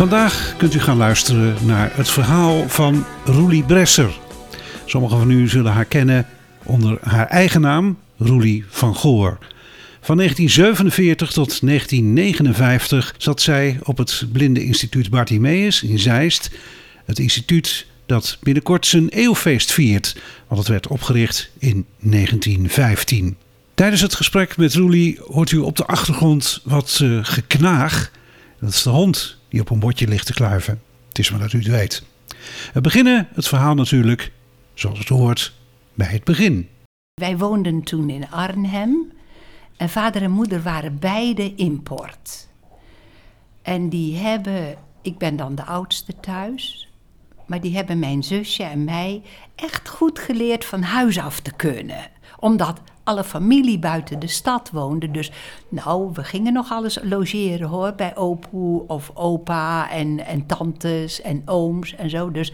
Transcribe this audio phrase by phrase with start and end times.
[0.00, 4.18] Vandaag kunt u gaan luisteren naar het verhaal van Roelie Bresser.
[4.86, 6.26] Sommigen van u zullen haar kennen
[6.62, 9.38] onder haar eigen naam, Roelie van Goor.
[10.00, 16.50] Van 1947 tot 1959 zat zij op het Blinde Instituut Bartimeus in Zeist.
[17.04, 20.16] Het instituut dat binnenkort zijn eeuwfeest viert,
[20.48, 23.36] want het werd opgericht in 1915.
[23.74, 28.10] Tijdens het gesprek met Roelie hoort u op de achtergrond wat uh, geknaag.
[28.60, 30.82] Dat is de hond die op een bordje ligt te kluiven.
[31.08, 32.02] Het is maar dat u het weet.
[32.72, 34.32] We beginnen het verhaal natuurlijk,
[34.74, 35.52] zoals het hoort,
[35.94, 36.68] bij het begin.
[37.14, 39.12] Wij woonden toen in Arnhem
[39.76, 42.48] en vader en moeder waren beide import.
[43.62, 46.88] En die hebben, ik ben dan de oudste thuis,
[47.46, 49.22] maar die hebben mijn zusje en mij
[49.54, 52.10] echt goed geleerd van huis af te kunnen.
[52.38, 55.10] Omdat alle familie buiten de stad woonde.
[55.10, 55.32] Dus
[55.68, 61.42] nou, we gingen nog alles logeren hoor, bij opoe of opa en, en tantes en
[61.44, 62.30] ooms en zo.
[62.30, 62.52] Dus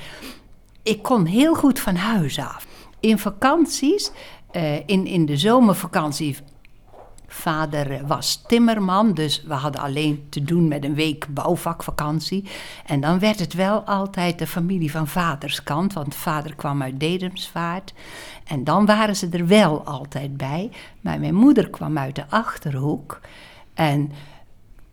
[0.82, 2.66] ik kon heel goed van huis af.
[3.00, 4.10] In vakanties,
[4.52, 6.36] uh, in, in de zomervakantie
[7.36, 12.44] Vader was timmerman, dus we hadden alleen te doen met een week bouwvakvakantie.
[12.86, 17.00] En dan werd het wel altijd de familie van vaders kant, want vader kwam uit
[17.00, 17.92] Dedemsvaart.
[18.44, 20.70] En dan waren ze er wel altijd bij.
[21.00, 23.20] Maar mijn moeder kwam uit de achterhoek.
[23.74, 24.12] En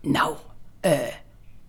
[0.02, 0.36] nou,
[0.82, 0.92] uh,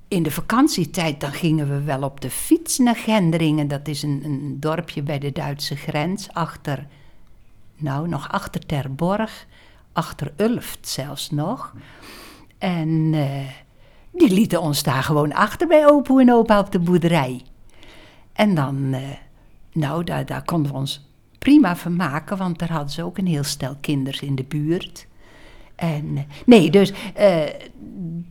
[0.08, 3.68] in de vakantietijd dan gingen we wel op de fiets naar Gendringen.
[3.68, 6.86] Dat is een, een dorpje bij de Duitse grens, achter,
[7.76, 9.46] nou, nog achter Terborg
[9.94, 11.72] achter Ulft zelfs nog.
[12.58, 13.48] En uh,
[14.12, 17.42] die lieten ons daar gewoon achter bij opa en opa op de boerderij.
[18.32, 19.00] En dan, uh,
[19.72, 23.44] nou, daar, daar konden we ons prima vermaken, want daar hadden ze ook een heel
[23.44, 25.06] stel kinderen in de buurt.
[25.74, 26.92] En uh, nee, dus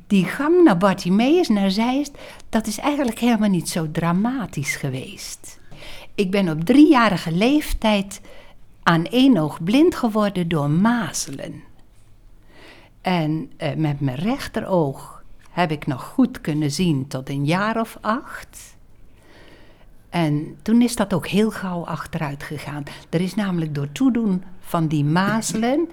[0.08, 2.18] die gang naar Bartimeus, naar Zeist,
[2.50, 5.60] dat is eigenlijk helemaal niet zo dramatisch geweest.
[6.16, 8.22] Ik ben op driejarige leeftijd
[8.84, 11.64] aan één oog blind geworden door mazelen.
[13.02, 17.98] En eh, met mijn rechteroog heb ik nog goed kunnen zien tot een jaar of
[18.02, 18.76] acht.
[20.10, 22.84] En toen is dat ook heel gauw achteruit gegaan.
[23.10, 25.90] Er is namelijk door toedoen van die mazelen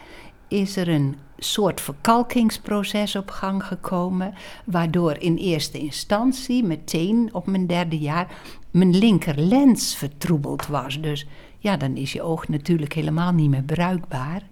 [0.49, 4.35] is er een soort verkalkingsproces op gang gekomen,
[4.65, 8.27] waardoor in eerste instantie, meteen op mijn derde jaar,
[8.71, 11.01] mijn linkerlens vertroebeld was.
[11.01, 11.27] Dus
[11.61, 14.43] ja, dan is je oog natuurlijk helemaal niet meer bruikbaar.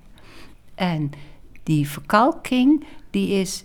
[0.74, 1.10] En
[1.62, 3.64] die verkalking, die is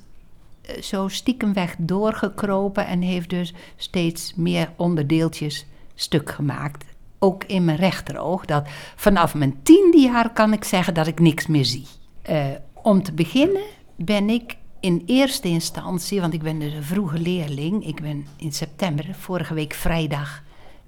[0.62, 5.66] eh, zo stiekemweg doorgekropen en heeft dus steeds meer onderdeeltjes
[5.96, 6.86] stuk gemaakt.
[7.20, 8.46] Ook in mijn rechteroog.
[8.46, 11.86] Dat vanaf mijn tiende jaar kan ik zeggen dat ik niks meer zie.
[12.30, 13.64] Uh, om te beginnen
[13.96, 17.88] ben ik in eerste instantie, want ik ben dus een vroege leerling.
[17.88, 20.43] Ik ben in september, vorige week vrijdag,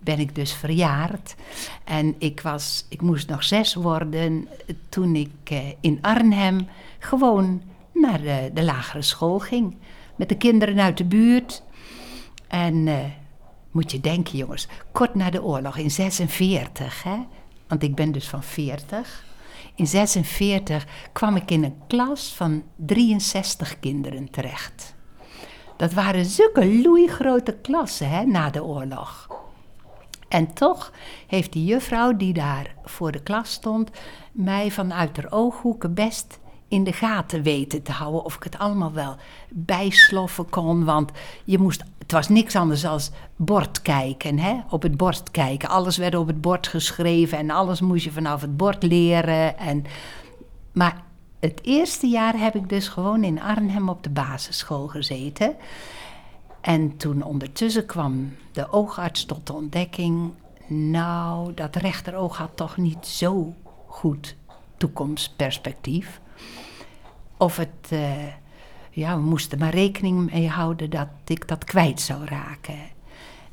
[0.06, 1.36] ben ik dus verjaard.
[1.84, 4.48] En ik, was, ik moest nog zes worden
[4.90, 6.68] toen ik eh, in Arnhem
[7.00, 7.62] gewoon
[7.94, 9.78] naar de, de, lagere school ging.
[10.16, 11.64] Met de kinderen uit de buurt.
[12.48, 12.98] En uh,
[13.72, 17.18] moet je denken, jongens, kort na de oorlog in 46, hè?
[17.68, 19.26] Want ik ben dus van 40.
[19.76, 24.96] In 46 kwam ik in een klas van 63 kinderen terecht.
[25.78, 29.28] Dat waren zulke loeigrote klassen hè, na de oorlog.
[30.36, 30.92] En toch
[31.28, 33.90] heeft die juffrouw die daar voor de klas stond,
[34.32, 38.92] mij vanuit haar ooghoeken best in de gaten weten te houden of ik het allemaal
[38.92, 39.16] wel
[39.50, 40.86] bijsloffen kon.
[40.86, 41.12] Want
[41.44, 43.00] je moest, het was niks anders dan
[43.36, 44.56] bord kijken, hè?
[44.70, 45.70] op het bord kijken.
[45.70, 49.58] Alles werd op het bord geschreven en alles moest je vanaf het bord leren.
[49.58, 49.84] En,
[50.72, 51.04] maar
[51.40, 55.56] het eerste jaar heb ik dus gewoon in Arnhem op de basisschool gezeten.
[56.66, 60.32] En toen ondertussen kwam de oogarts tot de ontdekking:
[60.68, 63.54] nou, dat rechteroog had toch niet zo
[63.86, 64.36] goed
[64.78, 66.22] toekomstperspectief.
[67.38, 68.28] Of het, uh,
[68.90, 72.80] ja, we moesten maar rekening mee houden dat ik dat kwijt zou raken.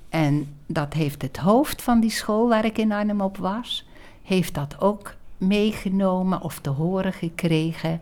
[0.08, 3.86] En dat heeft het hoofd van die school waar ik in Arnhem op was,
[4.22, 8.00] heeft dat ook meegenomen of te horen gekregen.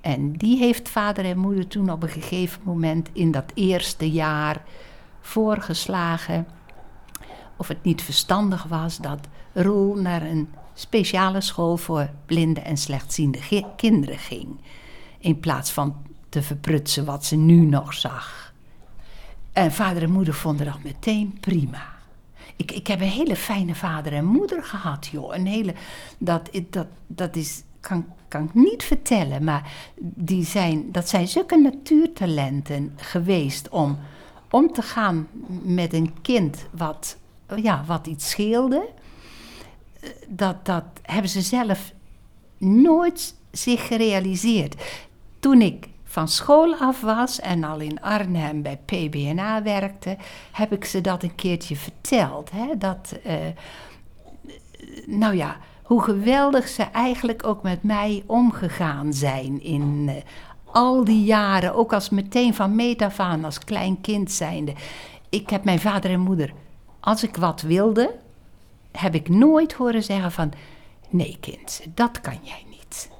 [0.00, 4.62] En die heeft vader en moeder toen op een gegeven moment in dat eerste jaar
[5.20, 6.46] voorgeslagen
[7.56, 13.38] of het niet verstandig was dat Roel naar een speciale school voor blinde en slechtziende
[13.76, 14.60] kinderen ging.
[15.18, 15.96] In plaats van
[16.28, 18.52] te verprutsen wat ze nu nog zag.
[19.52, 21.82] En vader en moeder vonden dat meteen prima.
[22.56, 25.34] Ik, ik heb een hele fijne vader en moeder gehad, joh.
[25.34, 25.74] Een hele,
[26.18, 31.56] dat, dat, dat is, kan, kan ik niet vertellen, maar die zijn, dat zijn zulke
[31.56, 33.98] natuurtalenten geweest om
[34.50, 35.28] om te gaan
[35.62, 37.16] met een kind wat,
[37.56, 38.88] ja, wat iets scheelde.
[40.28, 41.92] Dat, dat hebben ze zelf
[42.58, 44.82] nooit zich gerealiseerd.
[45.40, 50.16] Toen ik van school af was en al in Arnhem bij PBNA werkte,
[50.52, 52.50] heb ik ze dat een keertje verteld.
[52.50, 52.78] Hè?
[52.78, 53.34] Dat, uh,
[55.06, 55.56] nou ja,
[55.90, 60.14] hoe geweldig ze eigenlijk ook met mij omgegaan zijn in uh,
[60.64, 64.72] al die jaren, ook als meteen van meet af aan, als klein kind zijnde.
[65.28, 66.52] Ik heb mijn vader en moeder,
[67.00, 68.14] als ik wat wilde,
[68.92, 70.52] heb ik nooit horen zeggen van,
[71.08, 73.10] nee kind, dat kan jij niet.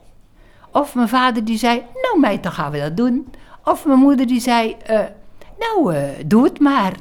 [0.72, 3.32] Of mijn vader die zei, nou meid, dan gaan we dat doen.
[3.64, 5.00] Of mijn moeder die zei, uh,
[5.58, 6.92] nou, uh, doe het maar.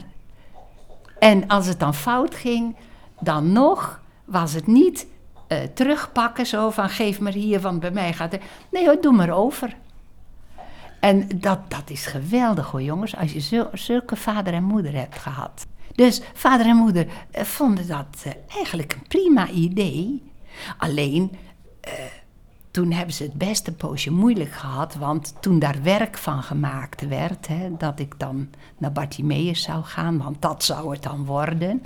[1.20, 2.76] En als het dan fout ging,
[3.20, 5.08] dan nog was het niet
[5.50, 8.42] uh, terugpakken zo van geef maar hier, want bij mij gaat het.
[8.72, 9.76] Nee hoor, doe maar over.
[11.00, 15.68] En dat, dat is geweldig hoor jongens, als je zulke vader en moeder hebt gehad.
[15.96, 20.32] Dus vader en moeder uh, vonden dat uh, eigenlijk een prima idee.
[20.78, 21.38] Alleen,
[22.72, 24.96] toen hebben ze het best een poosje moeilijk gehad.
[24.96, 30.18] Want toen daar werk van gemaakt werd, hè, dat ik dan naar Bartimeus zou gaan,
[30.18, 31.84] want dat zou het dan worden.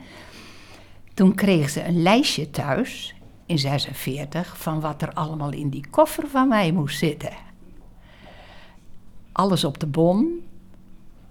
[1.14, 3.16] Toen kregen ze een lijstje thuis,
[3.54, 7.52] in 46, van wat er allemaal in die koffer van mij moest zitten
[9.34, 10.42] alles op de bon,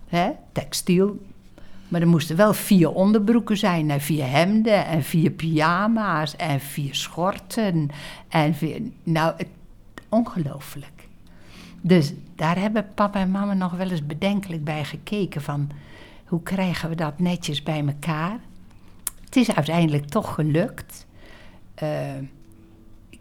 [0.07, 1.27] hè, textiel.
[1.89, 6.95] Maar er moesten wel vier onderbroeken zijn en vier hemden en vier pyjama's en vier
[6.95, 7.89] schorten.
[8.29, 9.35] En vier, nou,
[10.09, 11.09] ongelooflijk.
[11.81, 15.71] Dus daar hebben papa en mama nog wel eens bedenkelijk bij gekeken van
[16.25, 18.39] hoe krijgen we dat netjes bij elkaar.
[19.25, 21.07] Het is uiteindelijk toch gelukt.
[21.83, 22.17] Uh,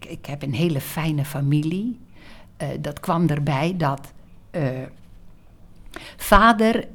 [0.07, 1.99] ik, heb een hele fijne familie.
[2.61, 4.13] Uh, dat kwam erbij dat
[4.51, 4.69] uh,
[6.17, 6.87] vader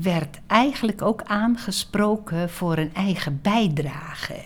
[0.00, 4.44] werd eigenlijk ook aangesproken voor een eigen bijdrage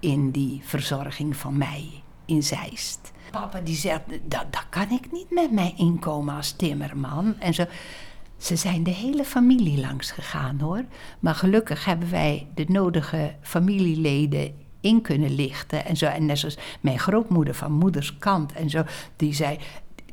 [0.00, 3.12] in die verzorging van mij in Zeist.
[3.30, 7.34] Papa die zegt, dat, dat kan ik niet met mijn inkomen als timmerman.
[7.38, 7.64] En zo.
[8.36, 10.84] Ze zijn de hele familie langs gegaan hoor.
[11.20, 15.84] Maar gelukkig hebben wij de nodige familieleden in kunnen lichten.
[15.84, 16.06] En, zo.
[16.06, 18.82] en net zoals mijn grootmoeder van moeders kant en zo,
[19.16, 19.58] die zei: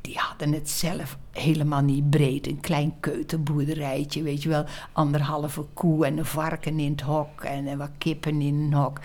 [0.03, 2.47] die hadden het zelf helemaal niet breed.
[2.47, 4.65] Een klein keutenboerderijtje, weet je wel.
[4.91, 8.99] Anderhalve koe en een varken in het hok en, en wat kippen in een hok.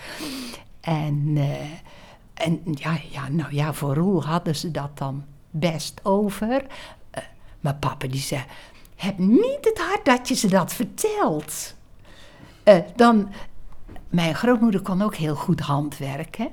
[0.81, 1.51] En, uh,
[2.33, 6.65] en ja, ja, nou ja, voor Roel hadden ze dat dan best over.
[7.17, 7.23] Uh,
[7.59, 8.43] maar papa die zei,
[8.95, 11.75] heb niet het hart dat je ze dat vertelt.
[12.63, 13.29] Uh, dan,
[14.09, 16.49] mijn grootmoeder kon ook heel goed handwerken.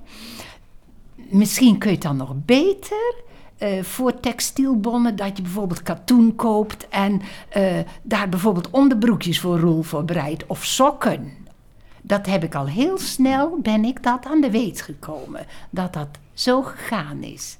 [1.15, 3.15] Misschien kun je het dan nog beter
[3.59, 7.23] uh, voor textielbonnen dat je bijvoorbeeld katoen koopt en
[7.57, 11.33] uh, daar bijvoorbeeld onderbroekjes voor Roel voor bereidt of sokken.
[12.03, 16.09] Dat heb ik al heel snel, ben ik dat aan de weet gekomen, dat dat
[16.35, 17.57] zo gegaan is.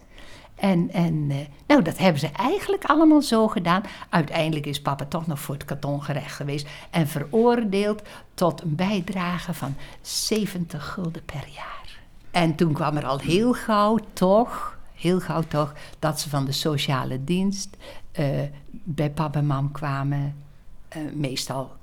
[0.57, 1.37] En, en uh,
[1.67, 3.83] nou, dat hebben ze eigenlijk allemaal zo gedaan.
[4.09, 8.03] Uiteindelijk is papa toch nog voor het kartongerecht geweest en veroordeeld
[8.35, 11.99] tot een bijdrage van 70 gulden per jaar.
[12.31, 16.53] En toen kwam er al heel gauw toch heel gauw toch dat ze van de
[16.53, 17.77] sociale dienst
[18.19, 20.45] uh, bij papa en mam kwamen.
[20.97, 21.77] Uh, meestal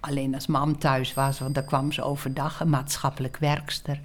[0.00, 4.00] alleen als mam thuis was, want dan kwam ze overdag, een maatschappelijk werkster.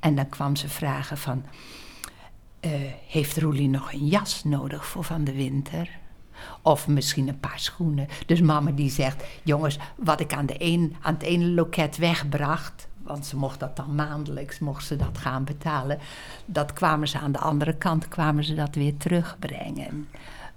[0.00, 1.44] En dan kwam ze vragen van,
[2.60, 2.70] uh,
[3.06, 5.88] heeft Roelie nog een jas nodig voor van de winter?
[6.62, 8.08] Of misschien een paar schoenen.
[8.26, 12.88] Dus mama die zegt, jongens, wat ik aan, de een, aan het ene loket wegbracht,
[13.02, 15.98] want ze mocht dat dan maandelijks, mocht ze dat gaan betalen.
[16.44, 20.08] Dat kwamen ze aan de andere kant, kwamen ze dat weer terugbrengen.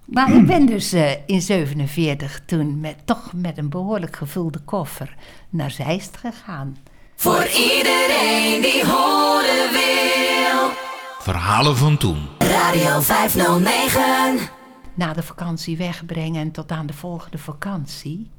[0.06, 5.16] Maar ik ben dus uh, in 47 toen met, toch met een behoorlijk gevulde koffer
[5.50, 6.78] naar Zeist gegaan.
[7.16, 10.83] Voor iedereen die horen wil.
[11.24, 12.28] Verhalen van toen.
[12.38, 14.50] Radio 509.
[14.94, 18.30] Na de vakantie wegbrengen en tot aan de volgende vakantie.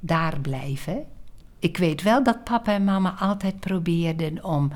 [0.00, 1.06] Daar blijven
[1.64, 4.70] ik weet wel dat papa en mama altijd probeerden om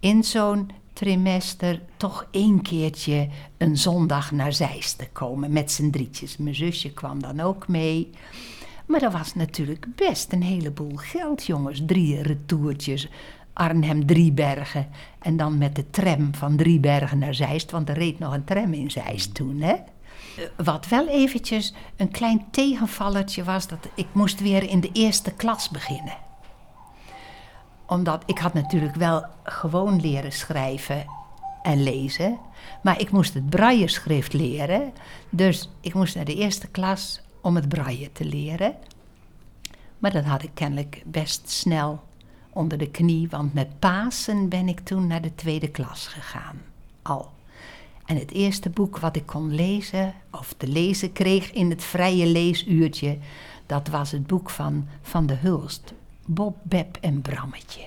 [0.00, 6.36] in zo'n trimester toch één keertje een zondag naar Zeist te komen met z'n drietjes.
[6.36, 8.10] Mijn zusje kwam dan ook mee.
[8.86, 11.82] Maar dat was natuurlijk best een heleboel geld, jongens.
[11.86, 13.08] Drie retourtjes,
[13.56, 14.88] Arnhem Driebergen.
[15.18, 18.72] En dan met de tram van Driebergen naar Zeist, want er reed nog een tram
[18.72, 19.74] in Zeist toen, hè.
[20.56, 25.68] Wat wel eventjes een klein tegenvallertje was, dat ik moest weer in de eerste klas
[25.68, 26.16] beginnen.
[27.86, 31.04] Omdat ik had natuurlijk wel gewoon leren schrijven
[31.62, 32.38] en lezen,
[32.82, 34.92] maar ik moest het brailleschrift leren.
[35.30, 38.74] Dus ik moest naar de eerste klas om het braille te leren.
[39.98, 42.02] Maar dat had ik kennelijk best snel
[42.56, 46.60] onder de knie, want met Pasen ben ik toen naar de tweede klas gegaan.
[47.02, 47.30] Al.
[48.06, 52.26] En het eerste boek wat ik kon lezen, of te lezen kreeg in het vrije
[52.26, 53.18] leesuurtje,
[53.66, 55.92] dat was het boek van Van de Hulst,
[56.26, 57.84] Bob, Beb en Brammetje.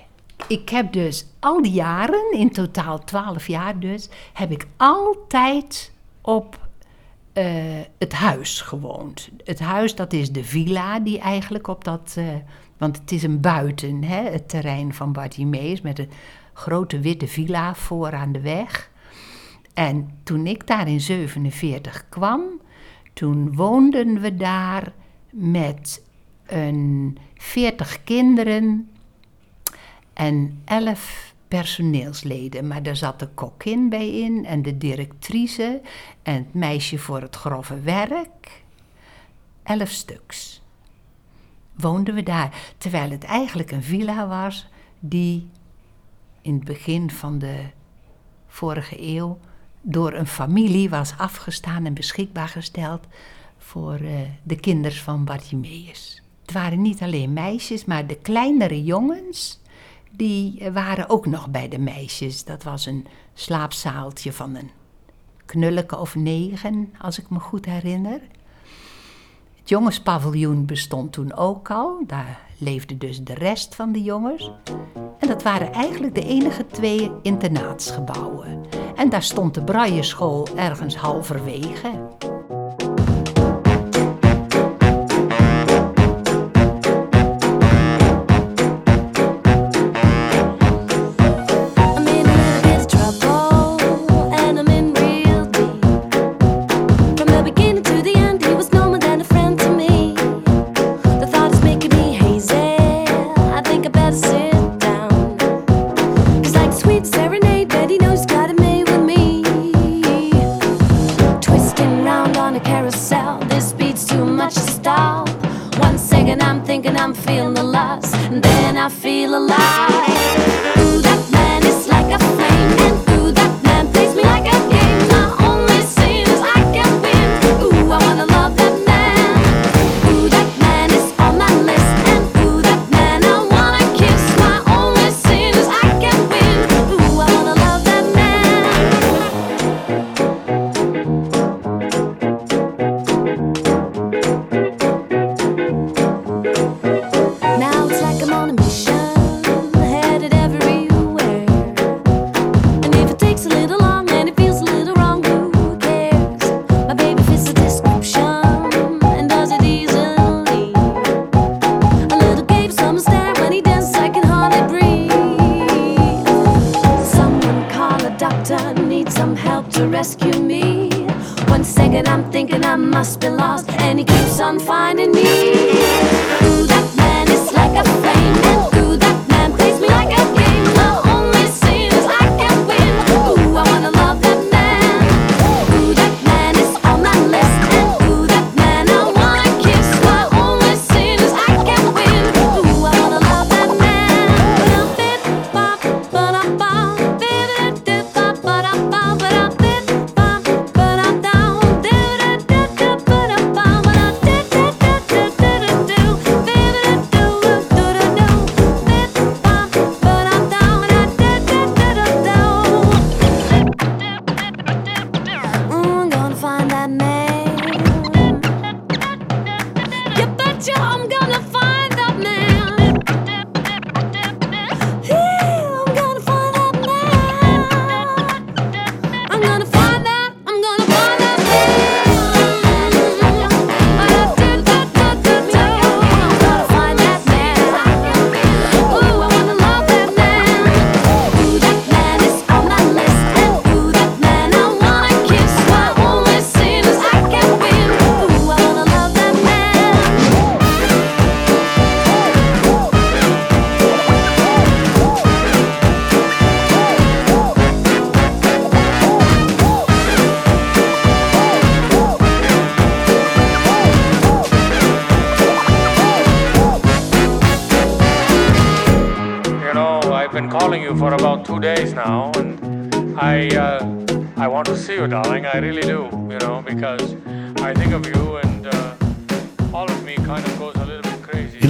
[0.47, 6.67] Ik heb dus al die jaren, in totaal twaalf jaar dus, heb ik altijd op
[7.33, 7.45] uh,
[7.97, 9.29] het huis gewoond.
[9.43, 12.15] Het huis, dat is de villa die eigenlijk op dat...
[12.17, 12.25] Uh,
[12.79, 15.81] want het is een buiten, hè, het terrein van Bartimeus...
[15.81, 16.09] met een
[16.53, 18.91] grote witte villa voor aan de weg.
[19.73, 22.41] En toen ik daar in 47 kwam,
[23.13, 24.93] toen woonden we daar
[25.29, 26.03] met
[26.45, 28.89] een 40 kinderen
[30.13, 32.67] en 11 personeelsleden.
[32.67, 35.81] Maar daar zat de kokkin bij in en de directrice
[36.23, 38.63] en het meisje voor het grove werk.
[39.63, 40.61] 11 stuks.
[41.79, 44.67] Woonden we daar, terwijl het eigenlijk een villa was
[44.99, 45.49] die
[46.41, 47.65] in het begin van de
[48.47, 49.37] vorige eeuw
[49.81, 53.07] door een familie was afgestaan en beschikbaar gesteld
[53.57, 56.21] voor uh, de kinders van Bartimeus.
[56.41, 59.59] Het waren niet alleen meisjes, maar de kleinere jongens,
[60.11, 62.43] die waren ook nog bij de meisjes.
[62.43, 64.69] Dat was een slaapzaaltje van een
[65.45, 68.21] knulleke of negen, als ik me goed herinner.
[69.69, 72.03] Het jongenspaviljoen bestond toen ook al.
[72.07, 74.51] Daar leefde dus de rest van de jongens.
[75.19, 78.61] En dat waren eigenlijk de enige twee internaatsgebouwen.
[78.95, 81.91] En daar stond de brailleschool ergens halverwege.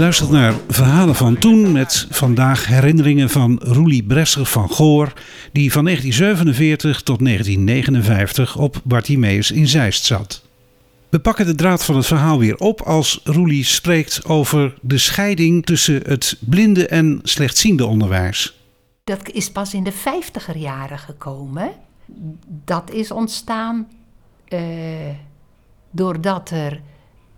[0.10, 5.14] Luistert naar verhalen van toen met vandaag herinneringen van Roelie Bresser van Goor,
[5.52, 10.44] die van 1947 tot 1959 op Bartimeus in Zeist zat.
[11.10, 15.66] We pakken de draad van het verhaal weer op als Roelie spreekt over de scheiding
[15.66, 18.60] tussen het blinde en slechtziende onderwijs.
[19.04, 21.72] Dat is pas in de vijftiger jaren gekomen.
[22.66, 23.88] Dat is ontstaan
[24.48, 24.60] eh,
[25.92, 26.82] doordat er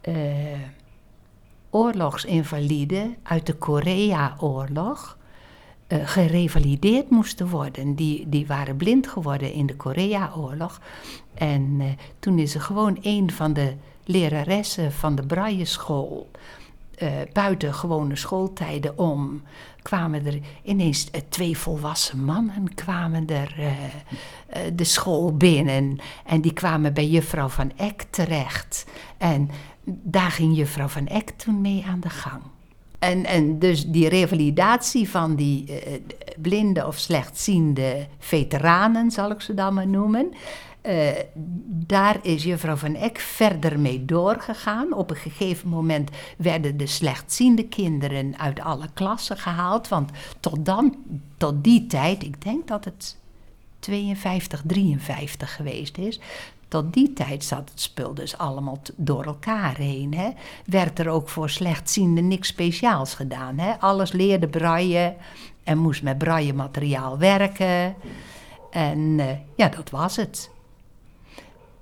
[0.02, 0.16] eh,
[1.72, 5.18] oorlogsinvaliden uit de Korea-oorlog
[5.92, 7.96] eh, gerevalideerd moesten worden.
[7.96, 10.82] Die, die waren blind geworden in de Korea-oorlog.
[11.34, 11.88] En eh,
[12.20, 13.74] toen is er gewoon een van de
[14.06, 16.32] leraressen van de Braille-school...
[16.96, 19.42] eh, buiten gewone schooltijden om...
[19.82, 23.56] kwamen er ineens twee volwassen mannen kwamen er,
[24.74, 25.98] de school binnen.
[26.26, 28.86] En die kwamen bij juffrouw van Eck terecht.
[29.18, 29.50] En
[29.84, 32.42] daar ging juffrouw van Eck toen mee aan de gang.
[33.00, 35.94] En, en dus die revalidatie van die eh,
[36.38, 40.34] blinde of slechtziende veteranen, zal ik ze dan maar noemen.
[40.82, 41.10] eh,
[41.68, 44.94] daar is juffrouw van Eck verder mee doorgegaan.
[44.94, 49.88] Op een gegeven moment werden de slechtziende kinderen uit alle klassen gehaald.
[49.88, 50.96] Want tot dan,
[51.38, 53.18] tot die tijd, ik denk dat het
[53.80, 56.20] 52, 53 geweest is.
[56.72, 60.14] Tot die tijd zat het spul dus allemaal door elkaar heen.
[60.14, 60.30] Hè.
[60.66, 63.58] Werd er ook voor slechtzienden niks speciaals gedaan.
[63.58, 63.80] Hè.
[63.80, 65.16] Alles leerde braille
[65.64, 67.96] en moest met braille materiaal werken.
[68.70, 70.50] En eh, ja, dat was het.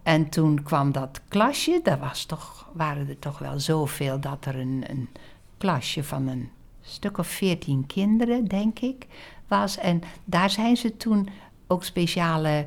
[0.04, 4.56] En toen kwam dat klasje, daar was toch, waren er toch wel zoveel dat er
[4.56, 5.10] een, een
[5.58, 6.49] klasje van een
[6.82, 9.08] stuk of veertien kinderen, denk ik,
[9.47, 9.78] was.
[9.78, 11.30] En daar zijn ze toen
[11.67, 12.65] ook speciale,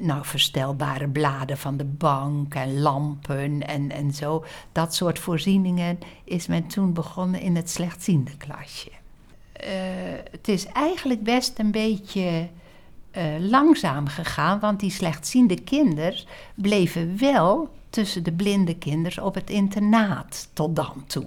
[0.00, 4.44] nou, verstelbare bladen van de bank en lampen en, en zo.
[4.72, 8.90] Dat soort voorzieningen is men toen begonnen in het slechtziende klasje.
[9.52, 9.70] Eh,
[10.30, 12.48] het is eigenlijk best een beetje
[13.10, 19.50] eh, langzaam gegaan, want die slechtziende kinders bleven wel tussen de blinde kinders op het
[19.50, 21.26] internaat tot dan toe.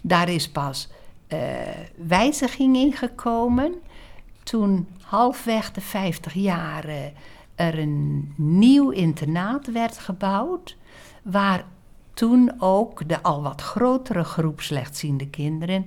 [0.00, 0.88] Daar is pas
[1.26, 1.38] eh,
[1.96, 3.74] wijziging in gekomen
[4.46, 7.12] toen halfweg de 50 jaren
[7.54, 10.76] er een nieuw internaat werd gebouwd,
[11.22, 11.64] waar
[12.14, 15.86] toen ook de al wat grotere groep slechtziende kinderen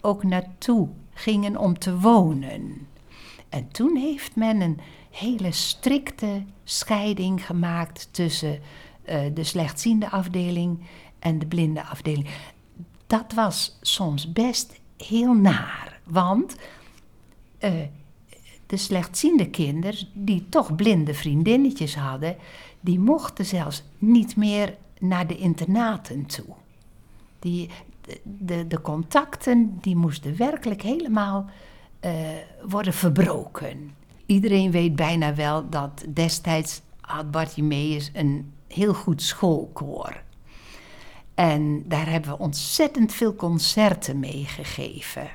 [0.00, 2.86] ook naartoe gingen om te wonen.
[3.48, 8.60] En toen heeft men een hele strikte scheiding gemaakt tussen
[9.04, 10.78] eh, de slechtziende afdeling
[11.18, 12.28] en de blinde afdeling.
[13.06, 16.56] Dat was soms best heel naar, want
[17.60, 17.72] eh,
[18.66, 22.36] de slechtziende kinderen, die toch blinde vriendinnetjes hadden,
[22.80, 26.54] die mochten zelfs niet meer naar de internaten toe.
[27.38, 27.70] Die,
[28.22, 31.50] de, de, contacten die moesten werkelijk helemaal
[32.00, 32.12] eh,
[32.68, 33.94] worden verbroken.
[34.26, 40.22] Iedereen weet bijna wel dat destijds had Bartimeus een heel goed schoolkoor.
[41.34, 45.30] En daar hebben we ontzettend veel concerten mee gegeven.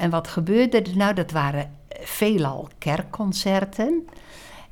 [0.00, 1.14] En wat gebeurde er nou?
[1.14, 4.08] Dat waren veelal kerkconcerten.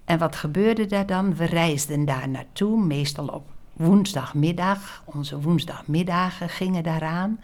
[0.04, 1.36] En wat gebeurde daar dan?
[1.36, 5.02] We reisden daar naartoe, meestal op woensdagmiddag.
[5.04, 7.40] Onze woensdagmiddagen gingen daaraan.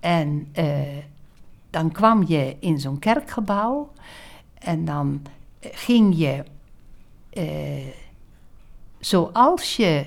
[0.00, 0.80] En eh,
[1.70, 3.92] dan kwam je in zo'n kerkgebouw
[4.54, 5.22] en dan
[5.58, 6.44] eh, ging je,
[7.30, 7.94] eh,
[8.98, 10.04] zoals je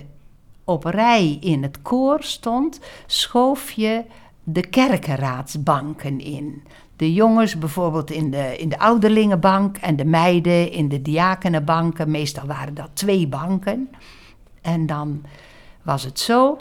[0.64, 4.04] op rij in het koor stond, schoof je
[4.44, 6.64] de kerkenraadsbanken in.
[6.98, 12.12] De jongens bijvoorbeeld in de, in de ouderlingenbank en de meiden in de diakenenbanken.
[12.12, 13.90] Meestal waren dat twee banken.
[14.62, 15.24] En dan
[15.82, 16.58] was het zo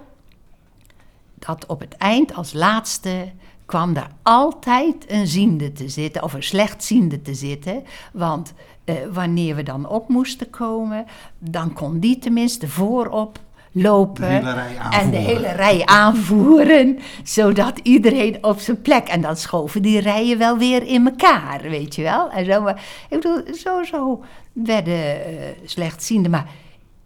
[1.34, 3.32] dat op het eind als laatste
[3.66, 7.84] kwam daar altijd een ziende te zitten, of een slechtziende te zitten.
[8.12, 8.52] Want
[8.84, 11.04] eh, wanneer we dan op moesten komen,
[11.38, 13.38] dan kon die tenminste voorop
[13.82, 19.08] lopen De en de hele rij aanvoeren, zodat iedereen op zijn plek.
[19.08, 22.30] En dan schoven die rijen wel weer in elkaar, weet je wel.
[22.30, 25.32] En zo, maar, ik bedoel, zo, zo werden eh,
[25.64, 26.30] slechtzienden.
[26.30, 26.48] Maar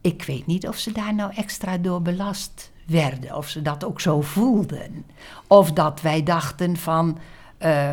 [0.00, 3.37] ik weet niet of ze daar nou extra door belast werden.
[3.37, 5.04] Of ze dat ook zo voelden.
[5.46, 7.18] Of dat wij dachten van...
[7.59, 7.92] eh,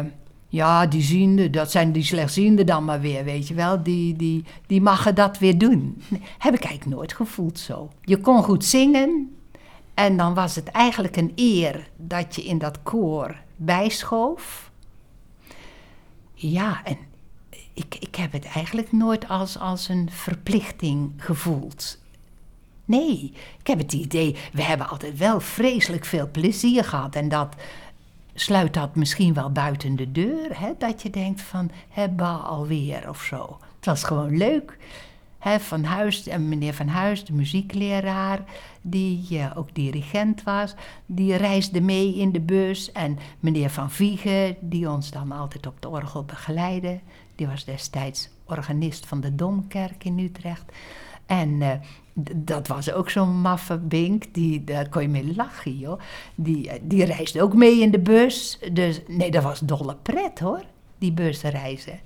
[0.49, 3.83] ja, die ziende, dat zijn die slechtzienden dan maar weer, weet je wel.
[3.83, 6.01] Die, die, die mogen dat weer doen.
[6.37, 7.89] Heb ik eigenlijk nooit gevoeld zo.
[8.01, 9.37] Je kon goed zingen.
[9.93, 14.71] En dan was het eigenlijk een eer dat je in dat koor bijschoof.
[16.33, 16.97] Ja, en
[17.73, 21.99] ik, ik heb het eigenlijk nooit als, als een verplichting gevoeld.
[22.85, 27.15] Nee, ik heb het idee, we hebben altijd wel vreselijk veel plezier gehad.
[27.15, 27.55] En dat
[28.39, 30.59] sluit dat misschien wel buiten de deur.
[30.59, 30.71] Hè?
[30.77, 33.57] Dat je denkt van, hebba alweer of zo.
[33.75, 34.77] Het was gewoon leuk.
[35.39, 38.43] Hè, van Huis, en meneer Van Huis, de muziekleraar,
[38.81, 42.91] die eh, ook dirigent was, die reisde mee in de bus.
[42.91, 46.99] En meneer Van Viegen, die ons dan altijd op de orgel begeleidde,
[47.35, 50.71] die was destijds organist van de Domkerk in Utrecht.
[51.25, 51.71] En eh,
[52.35, 55.99] dat was ook zo'n maffe bink, die, daar kon je mee lachen, joh.
[56.35, 58.59] Die, eh, die reisde ook mee in de bus.
[58.71, 60.63] Dus nee, dat was dolle pret, hoor,
[60.97, 61.99] die busreizen.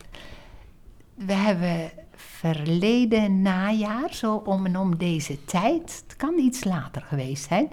[1.13, 7.47] We hebben verleden najaar, zo om en om deze tijd, het kan iets later geweest
[7.47, 7.69] zijn,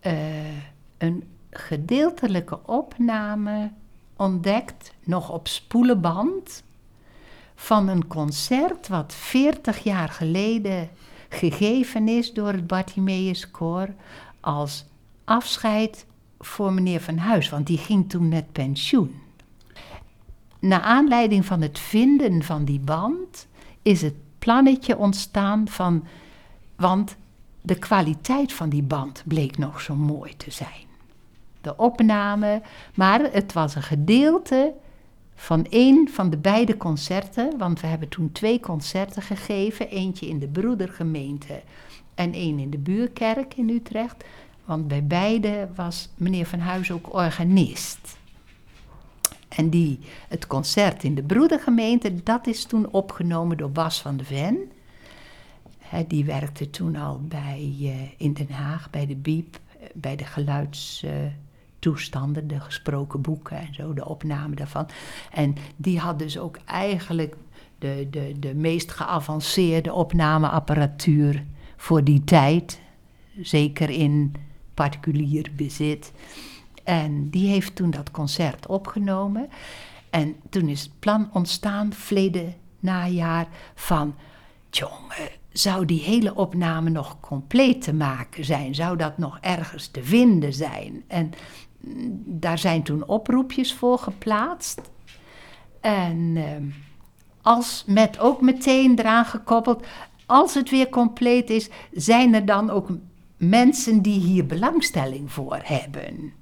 [0.00, 0.12] eh,
[0.98, 3.72] een gedeeltelijke opname
[4.16, 6.62] ontdekt, nog op spoelenband,
[7.64, 10.88] van een concert wat 40 jaar geleden
[11.28, 13.88] gegeven is door het Bartimeus Koor
[14.40, 14.84] als
[15.24, 16.06] afscheid
[16.38, 19.14] voor meneer Van Huis, want die ging toen met pensioen.
[20.58, 23.46] Naar aanleiding van het vinden van die band
[23.82, 26.04] is het plannetje ontstaan van,
[26.76, 27.16] want
[27.60, 30.86] de kwaliteit van die band bleek nog zo mooi te zijn.
[31.60, 32.62] De opname,
[32.94, 34.74] maar het was een gedeelte
[35.34, 40.38] van één van de beide concerten, want we hebben toen twee concerten gegeven, eentje in
[40.38, 41.62] de broedergemeente
[42.14, 44.24] en één in de buurkerk in Utrecht,
[44.64, 48.16] want bij beide was meneer Van Huis ook organist.
[49.48, 54.24] En die, het concert in de broedergemeente, dat is toen opgenomen door Bas van de
[54.24, 54.58] Ven.
[55.78, 60.16] Hè, die werkte toen al bij, eh, in Den Haag, bij de Biep, eh, bij
[60.16, 60.24] de
[61.84, 64.86] geluidstoestanden, de gesproken boeken en zo, de opname daarvan.
[65.30, 67.36] En die had dus ook eigenlijk
[67.78, 71.44] de, de, de meest geavanceerde opnameapparatuur
[71.76, 72.80] voor die tijd.
[73.40, 74.34] Zeker in
[74.74, 76.12] particulier bezit.
[76.84, 79.48] En die heeft toen dat concert opgenomen.
[80.10, 84.14] En toen is het plan ontstaan, verleden najaar, van...
[84.70, 88.74] jongen, zou die hele opname nog compleet te maken zijn?
[88.74, 91.04] Zou dat nog ergens te vinden zijn?
[91.06, 91.32] En
[92.24, 94.80] daar zijn toen oproepjes voor geplaatst.
[95.80, 96.64] En ehm,
[97.42, 99.86] als met ook meteen eraan gekoppeld...
[100.26, 102.88] als het weer compleet is, zijn er dan ook
[103.36, 106.32] mensen die hier belangstelling voor hebben...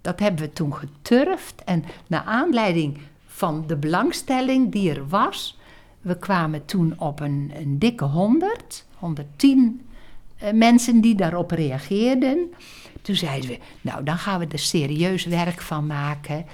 [0.00, 5.58] Dat hebben we toen geturfd en naar aanleiding van de belangstelling die er was,
[6.00, 9.87] we kwamen toen op een, een dikke 100, 110 eh,
[10.52, 12.52] mensen die daarop reageerden.
[13.02, 16.46] Toen zeiden we, nou dan gaan we er serieus werk van maken.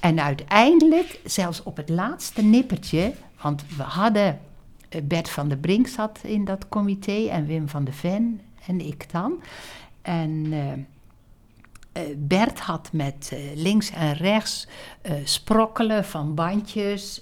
[0.00, 4.40] En uiteindelijk, zelfs op het laatste nippertje, want we hadden,
[4.88, 8.80] eh, Bert van der Brink zat in dat comité en Wim van de Ven en
[8.80, 9.42] ik dan.
[10.02, 10.52] En...
[10.52, 10.72] Uh,
[12.16, 14.68] Bert had met links en rechts
[15.02, 17.20] uh, sprokkelen van bandjes,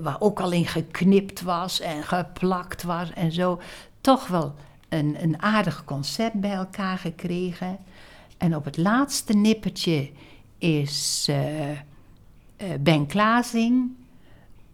[0.00, 3.60] waar ook al in geknipt was en geplakt was en zo,
[4.00, 4.54] toch wel
[4.92, 7.78] een, een aardig concert bij elkaar gekregen.
[8.36, 10.10] En op het laatste nippertje
[10.58, 11.30] is
[12.80, 13.90] Ben Klazing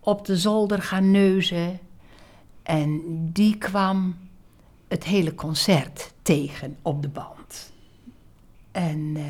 [0.00, 1.78] op de zolder gaan neuzen.
[2.62, 3.00] En
[3.32, 4.16] die kwam
[4.88, 7.72] het hele concert tegen op de band.
[8.70, 9.24] En uh,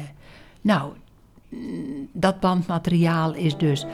[0.61, 0.93] nou,
[2.13, 3.87] dat bandmateriaal is dus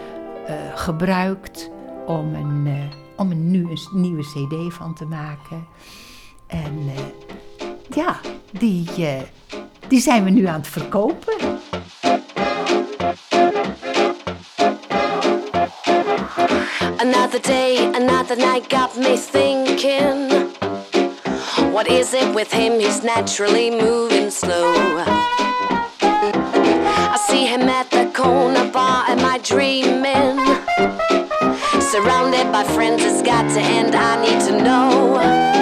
[0.75, 1.71] gebruikt
[2.07, 3.51] om, een, om een
[3.93, 5.67] nieuwe CD van te maken.
[6.55, 7.03] En eh,
[7.97, 9.21] ja, die, eh,
[9.89, 11.35] die zijn we nu aan het verkopen.
[16.97, 20.33] Another day, another night got me thinking.
[21.73, 22.79] What is it with him?
[22.81, 24.75] He's naturally moving slow.
[26.01, 29.05] I see him at the corner bar.
[29.09, 30.39] Am I dreaming?
[31.81, 33.95] Surrounded by friends, it's got to end.
[33.95, 35.54] I need to know.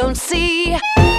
[0.00, 1.09] don't see.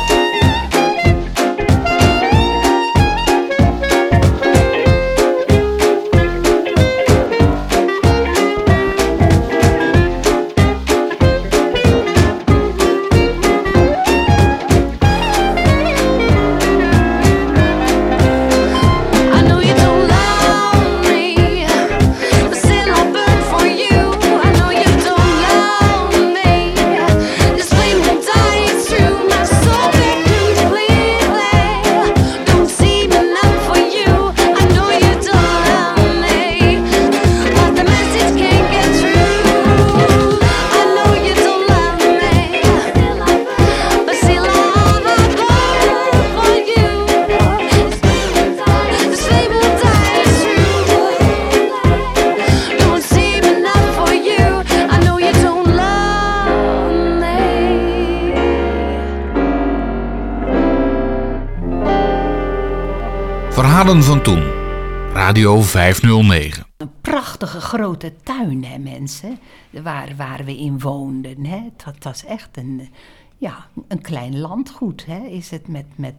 [65.31, 66.65] Radio 509.
[66.77, 69.39] Een prachtige grote tuin, hè, mensen.
[69.69, 71.45] Waar, waar we in woonden.
[71.45, 71.59] Hè.
[71.85, 72.89] Dat was echt een,
[73.37, 75.05] ja, een klein landgoed.
[75.05, 75.19] Hè.
[75.25, 76.15] Is het met, met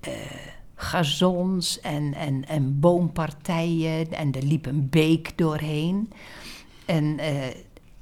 [0.00, 0.12] eh,
[0.74, 4.12] gazons en, en, en boompartijen.
[4.12, 6.12] En er liep een beek doorheen.
[6.86, 7.54] En eh,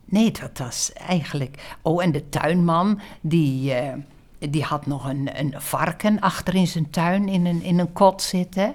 [0.04, 1.76] nee, dat was eigenlijk.
[1.82, 3.74] Oh, en de tuinman, die.
[3.74, 3.92] eh,
[4.38, 8.22] die had nog een, een varken achter in zijn tuin in een, in een kot
[8.22, 8.74] zitten.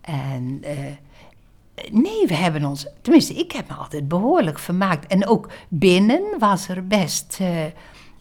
[0.00, 0.62] En
[1.90, 5.06] Nee, we hebben ons, tenminste, ik heb me altijd behoorlijk vermaakt.
[5.06, 7.64] En ook binnen was er best, eh,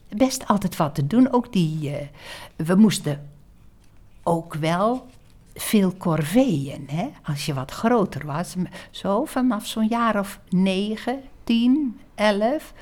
[0.10, 1.34] best altijd wat te doen.
[1.34, 2.08] Ook die, eh,
[2.56, 3.30] we moesten
[4.24, 5.06] ook wel
[5.54, 7.10] veel corveeën, hè?
[7.24, 8.56] als je wat groter was.
[8.92, 12.74] Zo vanaf zo'n jaar of negen, tien, elf.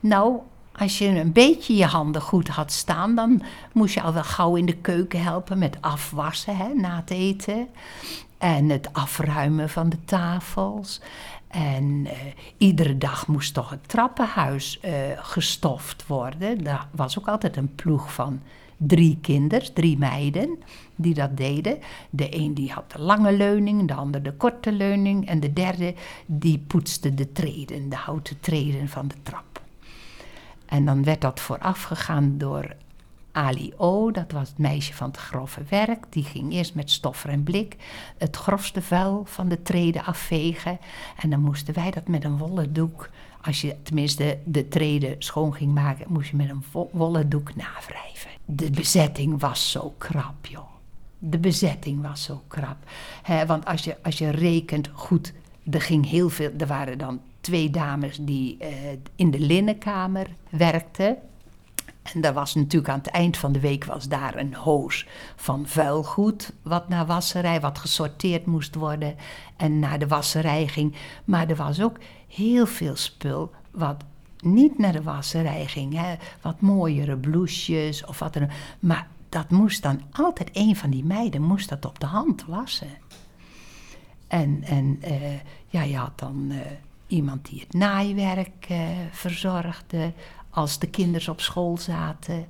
[0.00, 0.40] Nou,
[0.78, 3.42] als je een beetje je handen goed had staan, dan
[3.72, 7.68] moest je al wel gauw in de keuken helpen met afwassen hè, na het eten.
[8.38, 11.00] En het afruimen van de tafels.
[11.48, 12.16] En eh,
[12.58, 16.64] iedere dag moest toch het trappenhuis eh, gestoft worden.
[16.64, 18.40] Daar was ook altijd een ploeg van
[18.76, 20.58] drie kinders, drie meiden,
[20.94, 21.78] die dat deden.
[22.10, 25.26] De een die had de lange leuning, de ander de korte leuning.
[25.28, 25.94] En de derde
[26.26, 29.62] die poetste de treden, de houten treden van de trap.
[30.66, 32.74] En dan werd dat voorafgegaan door
[33.34, 36.04] Ali O, dat was het meisje van het grove werk.
[36.08, 37.76] Die ging eerst met stoffer en blik
[38.18, 40.78] het grofste vuil van de treden afvegen.
[41.20, 43.10] En dan moesten wij dat met een wollen doek,
[43.42, 47.54] als je tenminste de treden schoon ging maken, moest je met een wo- wollen doek
[47.56, 48.30] navrijven.
[48.44, 50.68] De bezetting was zo krap, joh.
[51.18, 52.76] De bezetting was zo krap.
[53.46, 55.32] Want als je, als je rekent, goed,
[55.70, 56.50] er ging heel veel.
[56.58, 58.68] Er waren dan twee dames die eh,
[59.16, 61.16] in de linnenkamer werkten.
[62.12, 65.66] En daar was natuurlijk aan het eind van de week was daar een hoos van
[65.66, 69.16] vuilgoed, wat naar wasserij, wat gesorteerd moest worden
[69.56, 70.94] en naar de wasserij ging.
[71.24, 74.04] Maar er was ook heel veel spul wat
[74.38, 75.94] niet naar de wasserij ging.
[75.94, 76.14] Hè.
[76.40, 78.38] Wat mooiere blouses of wat.
[78.80, 82.98] Maar dat moest dan altijd een van die meiden moest dat op de hand wassen.
[84.28, 85.34] En, en eh,
[85.68, 86.58] ja, je had dan eh,
[87.06, 88.78] iemand die het naaiwerk eh,
[89.10, 90.12] verzorgde
[90.54, 92.46] als de kinderen op school zaten.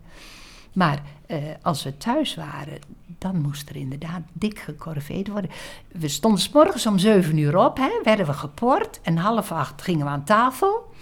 [0.73, 2.79] Maar eh, als we thuis waren,
[3.19, 5.51] dan moest er inderdaad dik gecorveerd worden.
[5.89, 9.01] We stonden 's morgens om zeven uur op, hè, werden we geport.
[9.03, 10.93] En half acht gingen we aan tafel.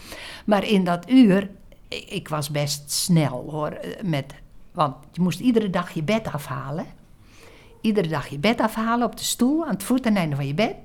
[0.45, 1.51] Maar in dat uur,
[1.88, 4.35] ik, ik was best snel hoor, eh, met,
[4.73, 6.87] want je moest iedere dag je bed afhalen
[7.83, 10.77] iedere dag je bed afhalen op de stoel aan het voeteneinde van je bed.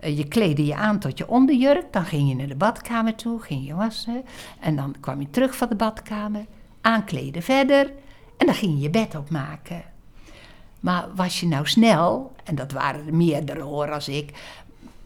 [0.00, 1.92] Eh, je kleedde je aan tot je onderjurk.
[1.92, 4.24] Dan ging je naar de badkamer toe, ging je wassen.
[4.60, 6.44] En dan kwam je terug van de badkamer,
[6.80, 7.92] aankleden verder.
[8.36, 9.82] En dan ging je je bed opmaken.
[10.80, 14.32] Maar was je nou snel, en dat waren er meerdere hoor als ik.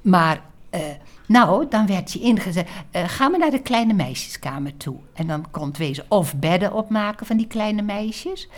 [0.00, 0.80] Maar eh,
[1.26, 2.68] nou, dan werd je ingezet.
[2.90, 4.96] eh, ga maar naar de kleine meisjeskamer toe.
[5.12, 8.48] En dan kon het wezen of bedden opmaken van die kleine meisjes.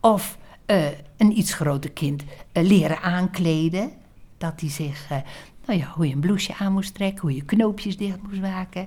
[0.00, 3.90] Of eh, een iets groter kind eh, leren aankleden.
[4.38, 5.18] Dat hij zich, eh,
[5.66, 8.86] nou ja, hoe je een blouseje aan moest trekken, hoe je knoopjes dicht moest maken.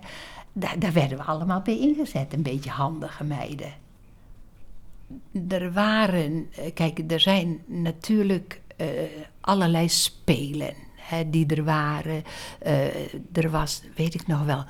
[0.54, 2.34] Daar, werden we allemaal bij ingezet.
[2.34, 3.74] Een beetje handige meiden.
[5.48, 8.62] Er waren, kijk, er zijn natuurlijk
[9.42, 12.24] allerlei spelen hè, die er waren.
[13.32, 14.66] Er was, weet ik nog wel,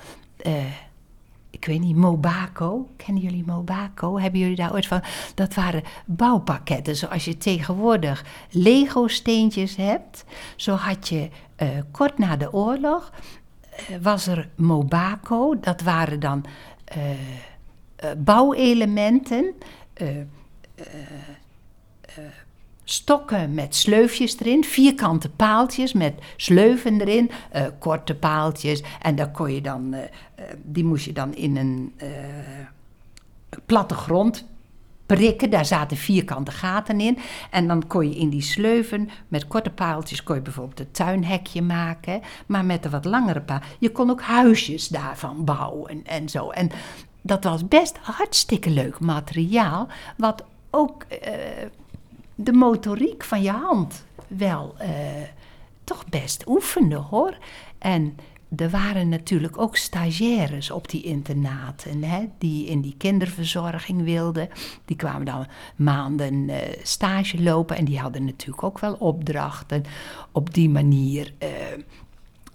[1.62, 2.90] ik weet niet, Mobako.
[2.96, 4.20] Kennen jullie Mobako?
[4.20, 5.02] Hebben jullie daar ooit van?
[5.36, 6.96] Dat waren bouwpakketten.
[6.96, 10.24] Zoals je tegenwoordig Lego-steentjes hebt.
[10.56, 13.12] Zo had je eh, kort na de oorlog.
[13.72, 15.60] eh, was er Mobako.
[15.60, 16.46] Dat waren dan
[16.86, 17.00] eh,
[18.18, 19.54] bouwelementen.
[22.92, 28.84] Stokken met sleufjes erin, vierkante paaltjes met sleuven erin, eh, korte paaltjes.
[29.02, 31.94] En daar kon je dan, eh, eh, die moest je dan in een
[33.66, 34.46] platte grond
[35.06, 35.50] prikken.
[35.50, 37.18] Daar zaten vierkante gaten in.
[37.50, 41.62] En dan kon je in die sleuven met korte paaltjes kon je bijvoorbeeld een tuinhekje
[41.62, 42.22] maken.
[42.46, 43.60] Maar met een wat langere paal.
[43.80, 46.50] Je kon ook huisjes daarvan bouwen en zo.
[46.50, 46.70] En
[47.22, 49.88] dat was best hartstikke leuk materiaal.
[50.18, 51.06] Wat ook
[52.44, 54.90] de motoriek van je hand wel eh,
[55.84, 57.38] toch best oefende hoor.
[57.78, 58.18] En
[58.56, 64.50] er waren natuurlijk ook stagiaires op die internaten, hè, die in die kinderverzorging wilden.
[64.86, 69.84] Die kwamen dan maanden eh, stage lopen en die hadden natuurlijk ook wel opdrachten.
[70.32, 71.34] Op die manier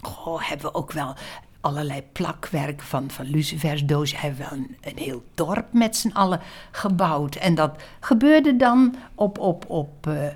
[0.01, 1.15] goh, hebben we ook wel
[1.67, 4.17] allerlei plakwerk van, van lucifersdozen.
[4.17, 6.39] Hebben we een, een heel dorp met z'n allen
[6.71, 7.35] gebouwd.
[7.35, 10.27] En dat gebeurde dan op, op, op, eh,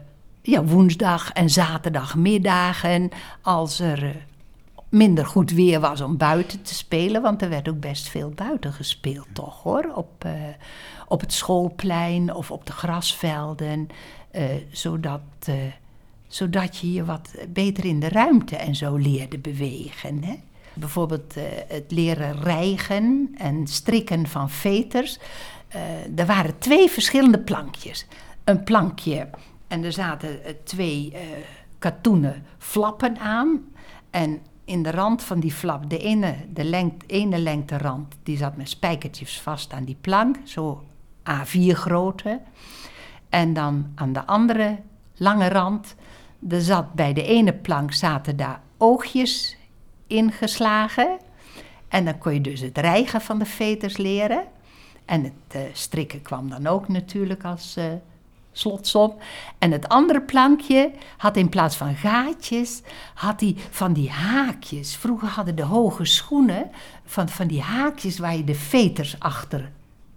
[0.41, 3.09] ja, woensdag en zaterdagmiddagen,
[3.41, 4.15] als er eh,
[4.89, 8.73] minder goed weer was om buiten te spelen, want er werd ook best veel buiten
[8.73, 10.31] gespeeld, toch hoor, op, eh,
[11.07, 13.87] op het schoolplein of op de grasvelden,
[14.71, 15.21] zodat,
[16.27, 20.23] zodat je je wat beter in de ruimte en zo leerde bewegen.
[20.23, 20.35] Hè?
[20.73, 25.19] Bijvoorbeeld eh, het leren rijgen en strikken van veters.
[25.67, 28.05] Eh, er waren twee verschillende plankjes.
[28.43, 29.29] Een plankje
[29.67, 31.13] en er zaten eh, twee
[31.79, 33.63] katoenen flappen aan.
[34.09, 38.37] En in de rand van die flap, de ene, de lengte, ene lengte rand, die
[38.37, 40.83] zat met spijkertjes vast aan die plank, zo
[41.29, 42.39] A4 grootte.
[43.29, 44.79] En dan aan de andere
[45.15, 45.95] lange rand,
[46.49, 49.57] er zat bij de ene plank zaten daar oogjes
[50.11, 51.17] ingeslagen.
[51.87, 54.43] En dan kon je dus het rijgen van de veters leren.
[55.05, 57.85] En het eh, strikken kwam dan ook natuurlijk als eh,
[58.51, 59.15] slotsom.
[59.57, 62.81] En het andere plankje had in plaats van gaatjes,
[63.13, 64.95] had hij van die haakjes.
[64.95, 66.71] Vroeger hadden de hoge schoenen
[67.05, 69.71] van, van die haakjes waar je de veters achter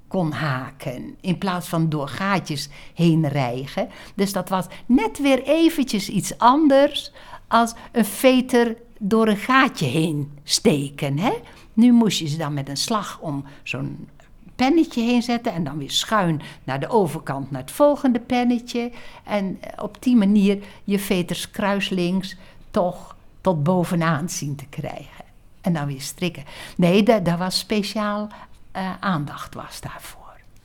[0.09, 1.17] kon haken.
[1.21, 3.89] In plaats van door gaatjes heen rijgen.
[4.15, 7.13] Dus dat was net weer eventjes iets anders
[7.49, 11.19] als een veter door een gaatje heen steken.
[11.19, 11.33] Hè?
[11.73, 14.09] Nu moest je ze dan met een slag om zo'n
[14.57, 18.91] pennetje heen zetten en dan weer schuin naar de overkant naar het volgende pennetje.
[19.25, 22.37] En eh, op die manier je veters kruislinks
[22.71, 25.25] toch tot bovenaan zien te krijgen.
[25.61, 26.45] En dan weer strikken.
[26.77, 28.29] Nee, da- daar was speciaal
[28.73, 30.23] eh, aandacht was daarvoor.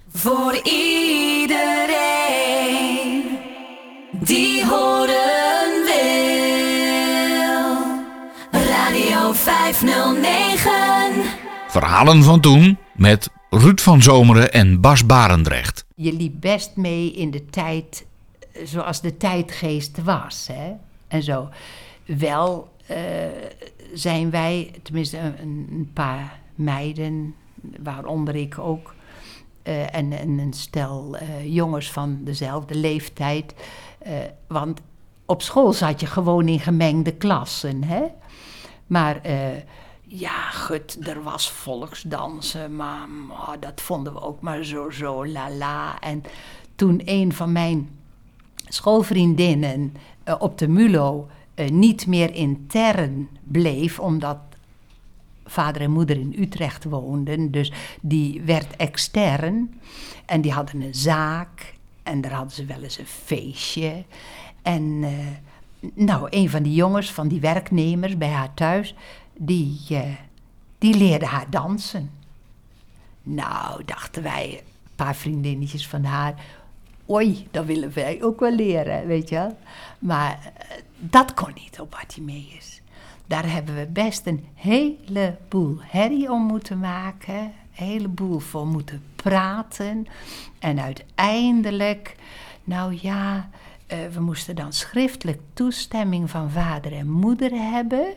[0.09, 0.55] Voor
[1.99, 3.37] iedereen
[4.11, 6.28] die horen wil.
[9.39, 11.23] 509.
[11.67, 15.85] Verhalen van toen met Ruud van Zomeren en Bas Barendrecht.
[15.95, 18.05] je liep best mee in de tijd
[18.51, 20.47] eh, zoals de tijdgeest was.
[20.51, 20.71] Hè?
[21.07, 21.49] En zo.
[22.05, 22.97] Wel eh,
[23.93, 27.35] zijn wij, tenminste een, een paar meiden,
[27.83, 28.93] waaronder ik ook,
[29.63, 33.53] eh, en, en een stel eh, jongens van dezelfde leeftijd.
[33.99, 34.13] eh,
[34.47, 34.79] want
[35.25, 37.83] op school zat je gewoon in gemengde klassen.
[37.83, 38.01] Hè?
[38.89, 39.57] Maar eh,
[40.01, 45.51] ja, gut, er was volksdansen, maar oh, dat vonden we ook maar zo, zo, la
[45.51, 45.99] la.
[45.99, 46.23] En
[46.75, 47.89] toen een van mijn
[48.67, 54.37] schoolvriendinnen eh, op de MULO eh, niet meer intern bleef, omdat
[55.45, 57.51] vader en moeder in Utrecht woonden.
[57.51, 57.71] Dus
[58.01, 59.79] die werd extern.
[60.25, 61.73] En die hadden een zaak.
[62.03, 64.03] En daar hadden ze wel eens een feestje.
[64.61, 65.03] En
[65.93, 68.95] nou, een van die jongens, van die werknemers bij haar thuis,
[69.37, 70.01] die, eh,
[70.77, 72.11] die leerde haar dansen.
[73.23, 76.33] Nou, dachten wij, een paar vriendinnetjes van haar.
[77.09, 79.57] Oei, dat willen wij ook wel leren, weet je wel.
[79.99, 82.81] Maar eh, dat kon niet op Bartimeus.
[83.27, 87.35] Daar hebben we best een heleboel herrie om moeten maken.
[87.35, 90.07] Een heleboel voor moeten praten.
[90.59, 92.15] En uiteindelijk,
[92.63, 93.49] nou ja,
[93.89, 98.13] eh, we moesten dan schriftelijk toestemming van vader en moeder hebben.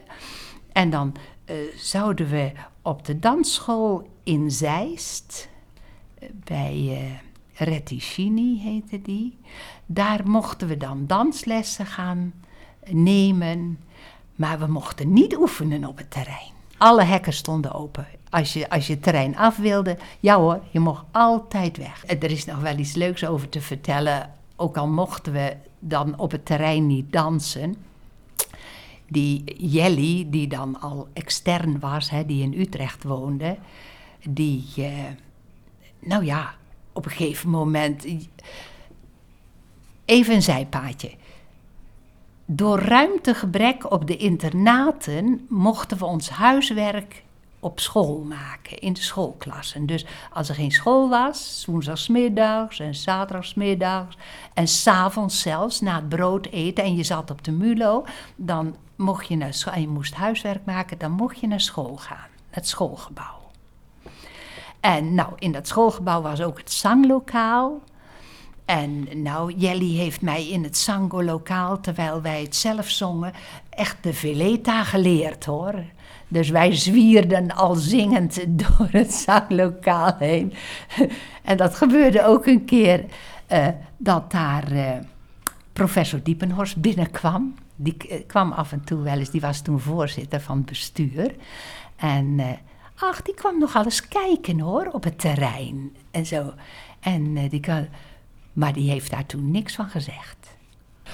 [0.73, 1.15] En dan
[1.45, 2.53] eh, zouden we
[2.83, 5.49] op de dansschool in Zeist,
[6.19, 7.31] eh, bij eh
[7.65, 9.39] Retticini heette die,
[9.87, 12.33] daar mochten we dan danslessen gaan
[12.87, 13.79] nemen.
[14.37, 16.53] Maar we mochten niet oefenen op het terrein.
[16.77, 18.07] Alle hekken stonden open.
[18.31, 22.05] Als je, als je het terrein af wilde, ja hoor, je mocht altijd weg.
[22.07, 24.41] Er is nog wel iets leuks over te vertellen.
[24.63, 27.77] Ook al mochten we dan op het terrein niet dansen.
[29.09, 33.57] Die Jelly, die dan al extern was, hè, die in Utrecht woonde,
[34.29, 34.93] die, eh,
[35.99, 36.55] nou ja,
[36.93, 38.07] op een gegeven moment.
[40.05, 41.11] Even een zijpaadje.
[42.45, 47.23] Door ruimtegebrek op de internaten mochten we ons huiswerk
[47.63, 49.87] op school maken, in de schoolklassen.
[49.87, 54.17] Dus als er geen school was, woensdagsmiddags en zaterdagsmiddags
[54.55, 58.05] en s'avonds zelfs na het brood eten en je zat op de mulo,
[58.37, 61.97] dan mocht je naar school en je moest huiswerk maken, dan mocht je naar school
[61.97, 63.41] gaan, het schoolgebouw.
[64.81, 67.81] En nou, in dat schoolgebouw was ook het zanglokaal.
[68.65, 73.33] En nou, Jelly heeft mij in het zangolokaal, terwijl wij het zelf zongen,
[73.71, 75.75] echt de veleta geleerd hoor.
[76.33, 80.53] Dus wij zwierden al zingend door het zanglokaal heen.
[81.43, 83.05] En dat gebeurde ook een keer
[83.47, 84.91] eh, dat daar eh,
[85.73, 87.55] professor Diepenhorst binnenkwam.
[87.77, 91.35] Die eh, kwam af en toe wel eens, die was toen voorzitter van het bestuur.
[91.97, 92.41] En
[92.97, 96.53] ach, die kwam nog eens kijken hoor, op het terrein en zo.
[97.01, 97.61] En die
[98.53, 100.57] maar die heeft daar toen niks van gezegd.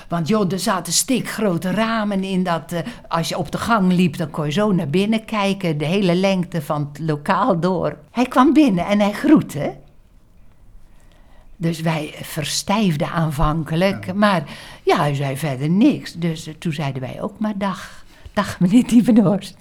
[0.08, 4.16] Want joh, er zaten stikgrote ramen in dat eh, als je op de gang liep,
[4.16, 7.96] dan kon je zo naar binnen kijken, de hele lengte van het lokaal door.
[8.10, 9.76] Hij kwam binnen en hij groette.
[11.56, 14.42] Dus wij verstijfden aanvankelijk, maar
[14.82, 16.12] ja, hij zei verder niks.
[16.12, 19.56] Dus eh, toen zeiden wij ook maar dag, dag meneer Dievenhorst.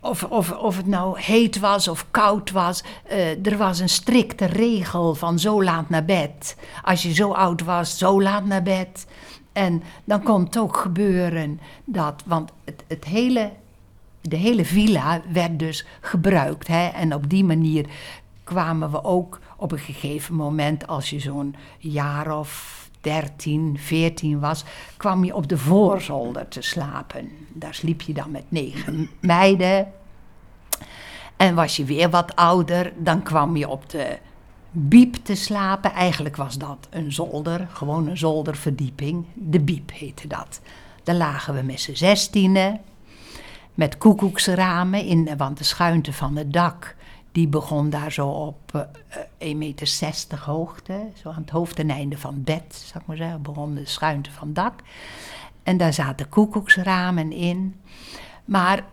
[0.00, 4.44] Of, of, of het nou heet was of koud was, eh, er was een strikte
[4.44, 6.56] regel van zo laat naar bed.
[6.82, 9.06] Als je zo oud was, zo laat naar bed.
[9.52, 13.50] En dan kon het ook gebeuren dat, want het, het hele,
[14.20, 16.66] de hele villa werd dus gebruikt.
[16.66, 16.86] Hè?
[16.86, 17.86] En op die manier
[18.44, 24.64] kwamen we ook op een gegeven moment, als je zo'n jaar of 13, 14 was,
[24.96, 27.30] kwam je op de voorzolder te slapen.
[27.48, 29.92] Daar sliep je dan met negen meiden.
[31.36, 34.18] En was je weer wat ouder, dan kwam je op de
[34.70, 35.92] biep te slapen.
[35.92, 39.24] Eigenlijk was dat een zolder, gewoon een zolderverdieping.
[39.34, 40.60] De biep heette dat.
[41.02, 42.80] Daar lagen we met z'n zestienen,
[43.74, 46.96] met koekoeksramen, in, want de schuinte van het dak
[47.32, 48.88] die begon daar zo op
[49.38, 51.08] eh, 1,60 meter hoogte.
[51.22, 54.52] Zo aan het hoofdeneinde van het bed, zou ik maar zeggen, begon de schuinte van
[54.52, 54.74] dak.
[55.62, 57.80] En daar zaten koekoeksramen in.
[58.44, 58.84] Maar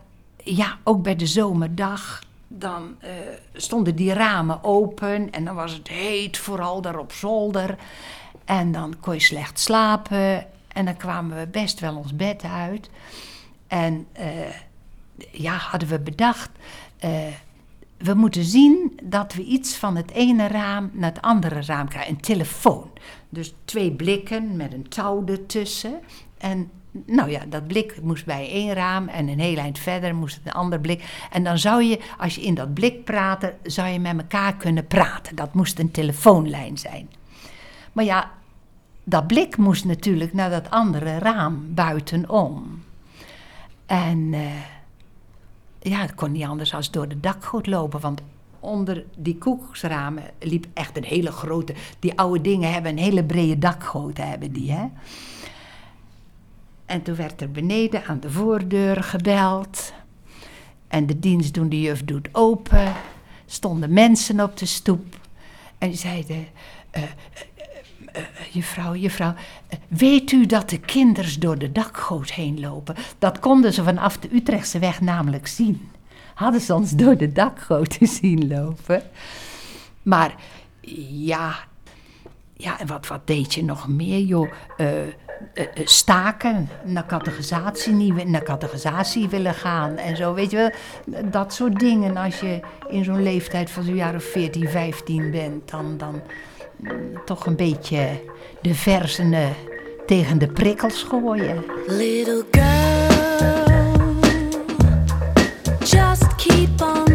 [0.44, 3.10] ja, ook bij de zomerdag, dan eh,
[3.52, 7.76] stonden die ramen open en dan was het heet, vooral daar op zolder.
[8.44, 12.90] En dan kon je slecht slapen en dan kwamen we best wel ons bed uit.
[13.66, 14.28] En eh,
[15.30, 16.50] ja, hadden we bedacht,
[16.98, 17.26] eh,
[17.98, 22.10] we moeten zien dat we iets van het ene raam naar het andere raam krijgen.
[22.10, 22.90] Een telefoon.
[23.28, 26.00] Dus twee blikken met een touw ertussen.
[26.38, 26.70] En
[27.06, 30.52] nou ja, dat blik moest bij één raam en een heel eind verder moest een
[30.52, 31.26] ander blik.
[31.30, 34.86] En dan zou je, als je in dat blik praatte, zou je met elkaar kunnen
[34.86, 35.36] praten.
[35.36, 37.10] Dat moest een telefoonlijn zijn.
[37.92, 38.30] Maar ja,
[39.04, 42.82] dat blik moest natuurlijk naar dat andere raam buitenom.
[43.86, 44.40] En eh,
[45.80, 48.22] ja, het kon niet anders als door de dakgoot lopen, want
[48.60, 51.74] onder die koekoeksramen liep echt een hele grote...
[51.98, 54.86] Die oude dingen hebben een hele brede dakgoot, hebben die, hè.
[56.86, 59.92] En toen werd er beneden aan de voordeur gebeld.
[60.88, 62.92] En de dienstdoende juf doet open.
[63.46, 65.16] Stonden mensen op de stoep.
[65.78, 66.46] En zeiden...
[66.90, 67.02] eh,
[68.50, 69.34] juffrouw, juffrouw,
[69.68, 72.94] eh, weet u dat de kinders door de dakgoot heen lopen?
[73.18, 75.90] Dat konden ze vanaf de Utrechtse weg namelijk zien.
[76.34, 79.02] Hadden ze ons door de dakgoot zien lopen.
[80.02, 80.34] Maar
[81.10, 81.56] ja,
[82.58, 84.50] ja, en wat, wat deed je nog meer, joh?
[84.76, 85.12] Eh, eh,
[85.54, 90.70] eh, staken, naar categorisatie, niet, naar categorisatie willen gaan en zo, weet je wel.
[91.30, 95.70] Dat soort dingen, als je in zo'n leeftijd van zo'n jaar of 14, 15 bent,
[95.70, 96.22] dan, dan
[97.24, 98.08] toch een beetje
[98.62, 99.54] de versenen
[100.06, 101.64] tegen de prikkels gooien.
[101.86, 104.16] Little girl,
[105.84, 107.07] just keep on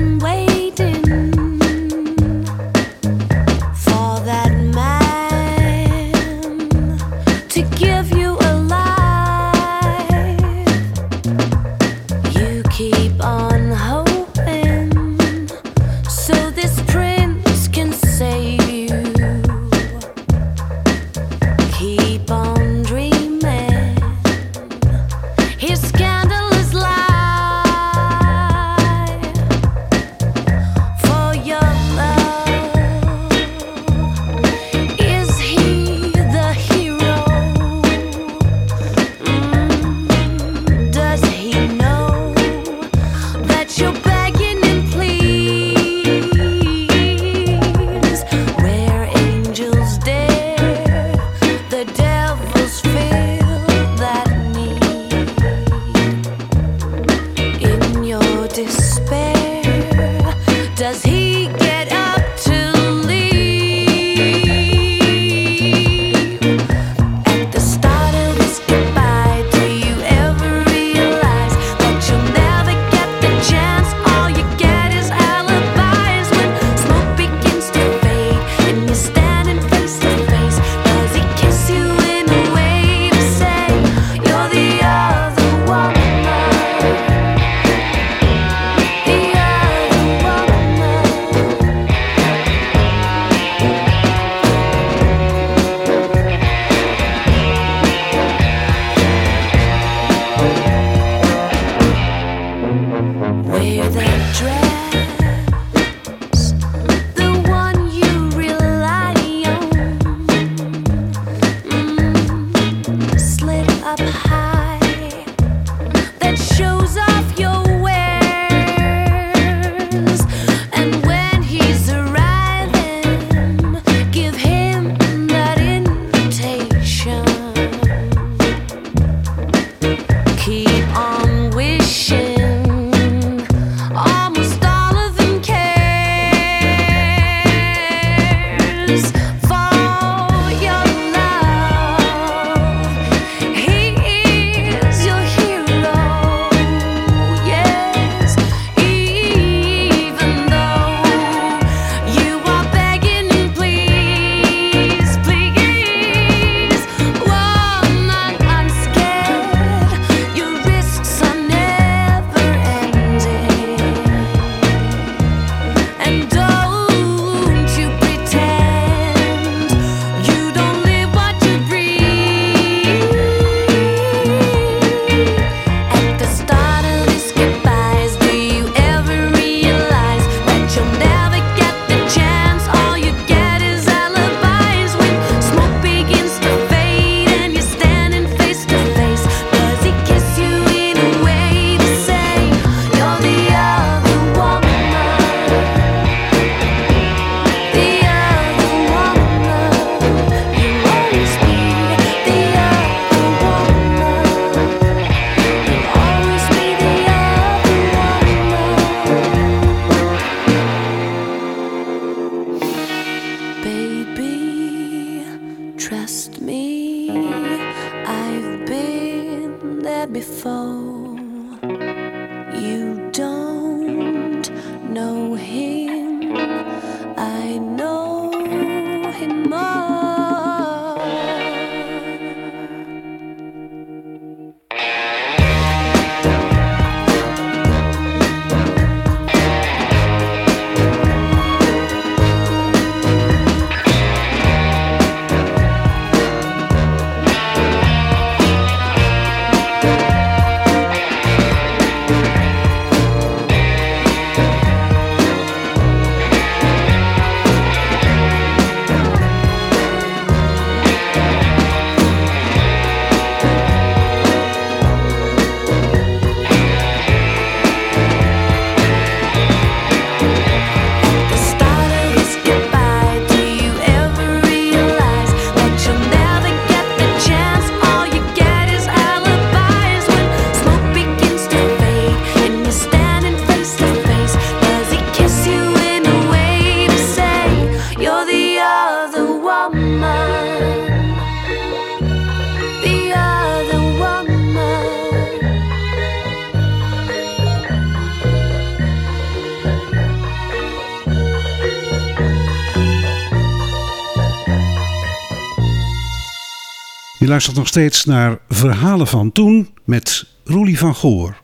[307.23, 311.41] Je luistert nog steeds naar Verhalen van Toen met Roelie van Goor.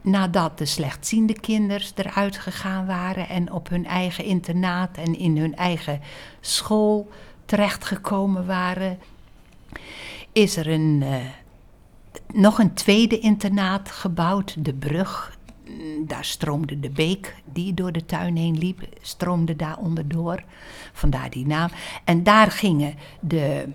[0.00, 5.56] Nadat de slechtziende kinderen eruit gegaan waren en op hun eigen internaat en in hun
[5.56, 6.00] eigen
[6.40, 7.10] school
[7.44, 8.98] terechtgekomen waren,
[10.32, 11.16] is er een, eh,
[12.32, 15.38] nog een tweede internaat gebouwd, de Brug.
[15.66, 20.42] Mm, Daar stroomde de beek die door de tuin heen liep, stroomde daar onderdoor.
[20.92, 21.70] Vandaar die naam.
[22.04, 23.68] En daar gingen de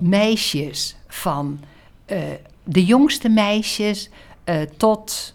[0.00, 1.60] meisjes van
[2.04, 2.18] eh,
[2.64, 4.10] de jongste meisjes
[4.44, 5.34] eh, tot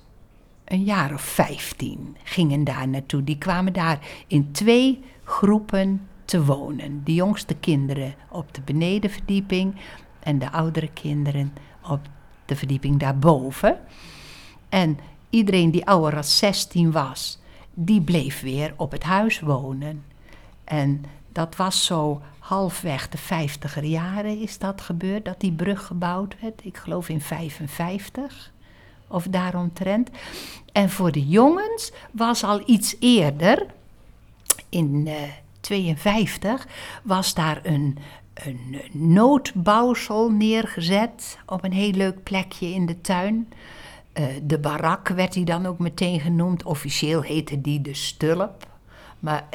[0.65, 3.23] een jaar of vijftien gingen daar naartoe.
[3.23, 7.01] Die kwamen daar in twee groepen te wonen.
[7.03, 9.75] De jongste kinderen op de benedenverdieping
[10.19, 11.53] en de oudere kinderen
[11.89, 11.99] op
[12.45, 13.77] de verdieping daarboven.
[14.69, 14.97] En
[15.29, 17.39] iedereen die ouder dan 16 was,
[17.73, 20.03] die bleef weer op het huis wonen.
[20.63, 26.35] En dat was zo halfweg de vijftiger jaren is dat gebeurd, dat die brug gebouwd
[26.41, 26.65] werd.
[26.65, 28.51] Ik geloof in 55
[29.07, 30.09] of daaromtrent.
[30.71, 33.65] En voor de jongens was al iets eerder,
[34.69, 35.13] in eh
[35.65, 36.67] 52,
[37.03, 37.97] was daar een,
[38.33, 43.49] een noodbouwsel neergezet op een heel leuk plekje in de tuin.
[44.13, 46.63] Eh, de barak werd die dan ook meteen genoemd.
[46.63, 48.67] Officieel heette die de stulp.
[49.19, 49.45] Maar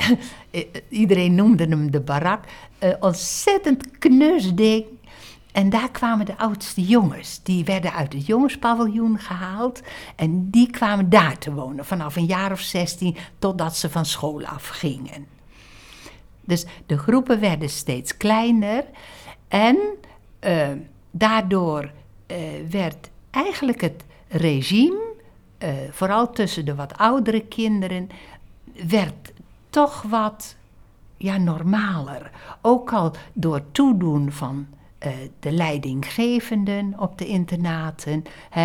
[0.88, 2.44] iedereen noemde hem de barak.
[2.80, 4.84] Eh, ontzettend knus ding.
[5.52, 7.40] En daar kwamen de oudste jongens.
[7.42, 9.80] Die werden uit het jongenspaviljoen gehaald.
[10.16, 11.84] En die kwamen daar te wonen.
[11.84, 15.26] Vanaf een jaar of 16 totdat ze van school afgingen.
[16.40, 18.84] Dus de groepen werden steeds kleiner.
[19.48, 19.78] En
[20.38, 20.68] eh,
[21.10, 21.90] daardoor
[22.26, 22.36] eh,
[22.70, 25.08] werd eigenlijk het regime,
[25.90, 28.08] vooral tussen de wat oudere kinderen,
[28.88, 29.32] werd
[29.70, 30.56] toch wat
[31.20, 32.30] ja, normaler.
[32.62, 34.66] Ook al door toedoen van
[34.98, 38.22] eh, de leidinggevenden op de internaten.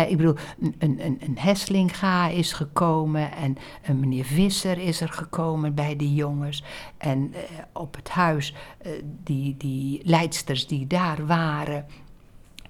[0.08, 5.74] Ik bedoel, een, een, een- Heslinga is gekomen en een meneer Visser is er gekomen
[5.74, 6.64] bij de jongens.
[6.98, 7.40] En eh,
[7.72, 8.90] op het huis, eh,
[9.24, 11.86] die, die leidsters die daar waren,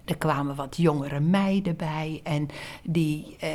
[0.04, 2.20] er kwamen wat jongere meiden bij.
[2.24, 2.48] En
[2.82, 3.50] die, eh,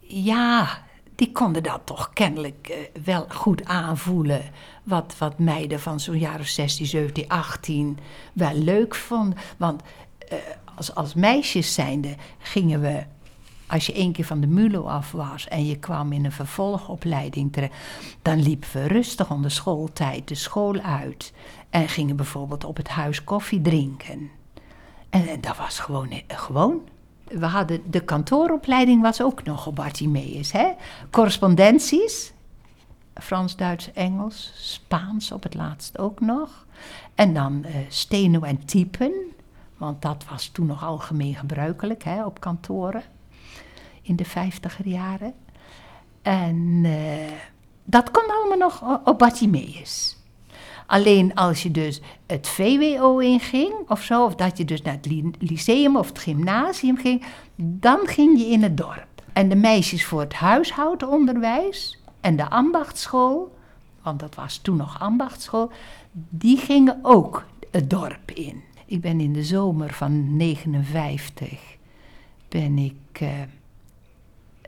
[0.00, 0.82] ja,
[1.20, 4.42] die konden dat toch kennelijk eh, wel goed aanvoelen.
[4.82, 7.98] Wat, wat meiden van zo'n jaar of 16, 17, 18
[8.32, 9.38] wel leuk vonden.
[9.56, 9.82] Want
[10.28, 10.38] eh,
[10.74, 13.02] als, als meisjes zijnde gingen we,
[13.66, 17.52] als je één keer van de MULO af was en je kwam in een vervolgopleiding
[17.52, 17.74] terecht,
[18.22, 21.32] dan liepen we rustig onder schooltijd de school uit.
[21.70, 24.30] En gingen bijvoorbeeld op het huis koffie drinken.
[25.10, 26.80] En, en dat was gewoon, eh, gewoon.
[27.30, 30.52] We hadden, de kantooropleiding was ook nog op Bartimeus.
[30.52, 30.72] Hè?
[31.10, 32.32] Correspondenties,
[33.14, 36.66] Frans, Duits, Engels, Spaans op het laatst ook nog.
[37.14, 39.12] En dan eh steno en typen,
[39.76, 43.02] want dat was toen nog algemeen gebruikelijk hè, op kantoren
[44.02, 45.34] in de vijftiger jaren.
[46.22, 47.32] En eh,
[47.84, 50.19] dat kon allemaal nog op Bartimeus.
[50.90, 55.06] Alleen als je dus het VWO inging of zo, of dat je dus naar het
[55.06, 57.24] ly- lyceum of het gymnasium ging,
[57.56, 59.06] dan ging je in het dorp.
[59.32, 63.56] En de meisjes voor het huishoudenonderwijs en de ambachtschool,
[64.02, 65.70] want dat was toen nog ambachtschool,
[66.12, 68.62] die gingen ook het dorp in.
[68.86, 71.76] Ik ben in de zomer van 59
[72.48, 73.28] ben ik eh,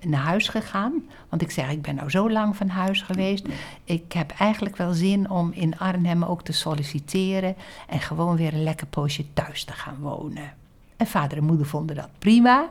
[0.05, 0.93] naar huis gegaan.
[1.29, 3.47] Want ik zeg, ik ben nou zo lang van huis geweest.
[3.85, 7.57] Ik heb eigenlijk wel zin om in Arnhem ook te solliciteren.
[7.89, 10.55] En gewoon weer een lekker poosje thuis te gaan wonen.
[10.97, 12.69] En vader en moeder vonden dat prima.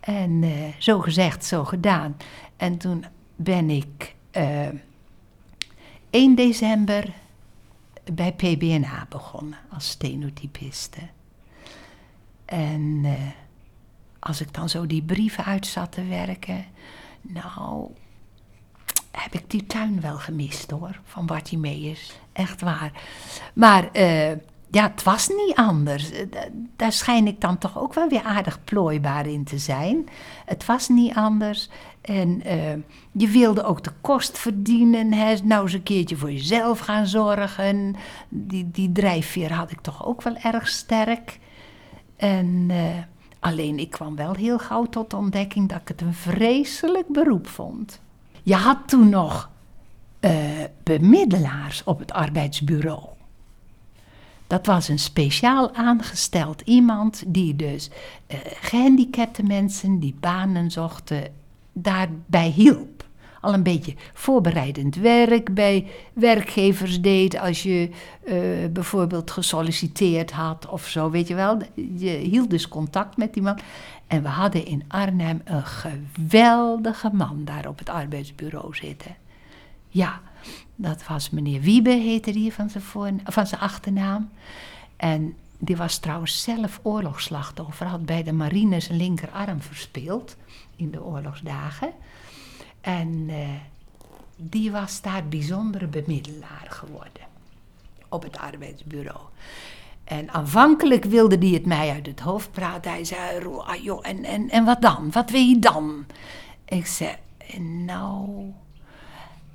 [0.00, 2.16] En eh, zo gezegd, zo gedaan.
[2.56, 3.04] En toen
[3.36, 4.68] ben ik eh,
[6.10, 7.12] 1 december
[8.12, 11.00] bij PBNA begonnen als stenotypiste.
[12.44, 13.12] En eh,
[14.18, 16.64] als ik dan zo die brieven uit zat te werken,
[17.20, 17.90] nou,
[19.10, 22.18] heb ik die tuin wel gemist hoor, van Bartimeus.
[22.32, 22.92] Echt waar.
[23.54, 24.30] Maar eh,
[24.70, 26.10] ja, het was niet anders.
[26.10, 30.08] Eh, da- Daar schijn ik dan toch ook wel weer aardig plooibaar in te zijn.
[30.44, 31.68] Het was niet anders.
[32.00, 32.72] En eh,
[33.12, 35.12] je wilde ook de kost verdienen.
[35.12, 35.34] Hè?
[35.44, 37.96] Nou eens een keertje voor jezelf gaan zorgen.
[38.28, 41.38] Die, die drijfveer had ik toch ook wel erg sterk.
[42.16, 42.70] En
[43.40, 47.46] alleen ik kwam wel heel gauw tot de ontdekking dat ik het een vreselijk beroep
[47.46, 48.00] vond.
[48.42, 49.50] Je had toen nog
[50.20, 50.32] eh,
[50.82, 53.02] bemiddelaars op het arbeidsbureau.
[54.46, 57.90] Dat was een speciaal aangesteld iemand die dus
[58.26, 61.32] eh, gehandicapte mensen die banen zochten,
[61.72, 63.07] daarbij hielp.
[63.40, 67.90] Al een beetje voorbereidend werk bij werkgevers deed als je
[68.24, 68.36] eh,
[68.70, 71.58] bijvoorbeeld gesolliciteerd had of zo, weet je wel.
[71.74, 73.58] Je hield dus contact met die man.
[74.06, 79.16] En we hadden in Arnhem een geweldige man daar op het arbeidsbureau zitten.
[79.88, 80.20] Ja,
[80.74, 84.30] dat was meneer Wiebe, heette die van zijn, van zijn achternaam.
[84.96, 90.36] En die was trouwens zelf oorlogsslachtoffer, had bij de marine zijn linkerarm verspeeld
[90.76, 91.92] in de oorlogsdagen.
[92.88, 93.48] En eh,
[94.36, 97.22] die was daar bijzondere bemiddelaar geworden
[98.08, 99.20] op het arbeidsbureau.
[100.04, 102.90] En aanvankelijk wilde hij het mij uit het hoofd praten.
[102.90, 105.10] Hij zei, "Roel, ah, joh, en, en, en wat dan?
[105.10, 106.06] Wat wil je dan?
[106.64, 107.16] Ik zei,
[107.84, 108.52] nou,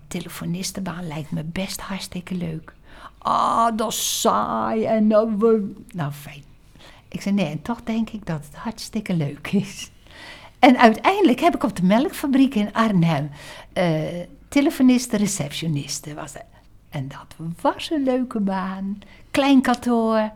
[0.08, 2.74] telefonistenbaan lijkt me best hartstikke leuk.
[3.18, 5.76] Ah, dat is saai en nou.
[5.94, 6.44] Nou, fijn.
[7.08, 9.92] Ik zei, nee, en toch denk ik dat het hartstikke leuk is.
[10.64, 13.30] En uiteindelijk heb ik op de melkfabriek in Arnhem
[13.74, 14.01] eh
[14.49, 16.45] telefoniste, receptioniste was het.
[16.89, 18.99] En dat was een leuke baan.
[19.32, 20.32] Klein kantoor,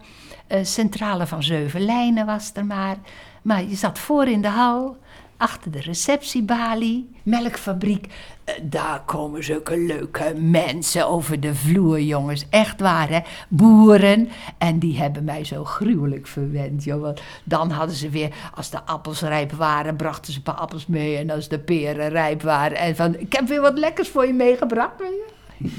[0.48, 2.98] eh, centrale van zeven lijnen was er maar.
[3.42, 4.98] Maar je zat voor in de hal,
[5.38, 8.08] achter de receptiebalie, melkfabriek.
[8.44, 12.46] Eh, daar komen zulke leuke mensen over de vloer, jongens.
[12.50, 13.20] Echt waar, hè?
[13.50, 14.30] Boeren.
[14.58, 17.02] En die hebben mij zo gruwelijk verwend, joh.
[17.02, 20.86] Want dan hadden ze weer, als de appels rijp waren, brachten ze een paar appels
[20.86, 21.18] mee.
[21.18, 22.78] En als de peren rijp waren.
[22.78, 24.94] En van, ik heb weer wat lekkers voor je meegebracht.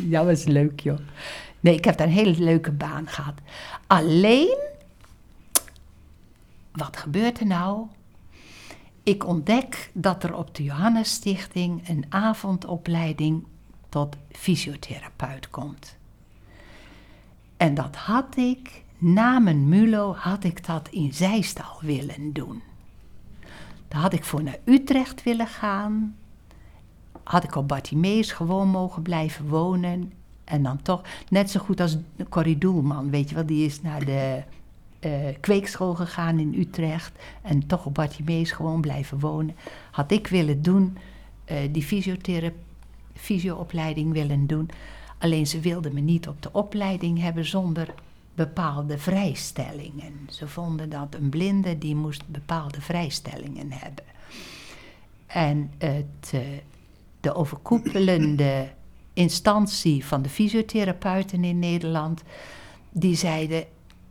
[0.08, 0.98] Ja, was leuk, joh.
[1.60, 3.34] Nee, ik heb daar een hele leuke baan gehad.
[3.86, 4.56] Alleen,
[6.72, 7.86] wat gebeurt er nou?
[9.08, 13.46] Ik ontdek dat er op de Johannes Stichting een avondopleiding
[13.88, 15.96] tot fysiotherapeut komt.
[17.56, 22.62] En dat had ik, na mijn MULO, had ik dat in Zeist al willen doen.
[23.88, 26.16] Daar had ik voor naar Utrecht willen gaan.
[27.22, 30.12] Had ik op Bartimeus gewoon mogen blijven wonen.
[30.44, 31.96] En dan toch, net zo goed als
[32.28, 34.42] Corrie Doelman, weet je wel, die is naar de
[34.98, 37.12] eh, kweekschool gegaan in Utrecht.
[37.42, 39.56] En toch op Bartimeus gewoon blijven wonen.
[39.90, 40.98] Had ik willen doen,
[41.44, 42.66] eh, die fysiotherapie
[43.18, 44.70] fysioopleiding willen doen.
[45.18, 47.94] Alleen ze wilden me niet op de opleiding hebben zonder
[48.34, 50.12] bepaalde vrijstellingen.
[50.28, 54.04] Ze vonden dat een blinde die moest bepaalde vrijstellingen hebben.
[55.26, 56.40] En het, eh,
[57.20, 58.68] de overkoepelende
[59.12, 62.22] instantie van de fysiotherapeuten in Nederland,
[62.90, 63.64] die zeiden,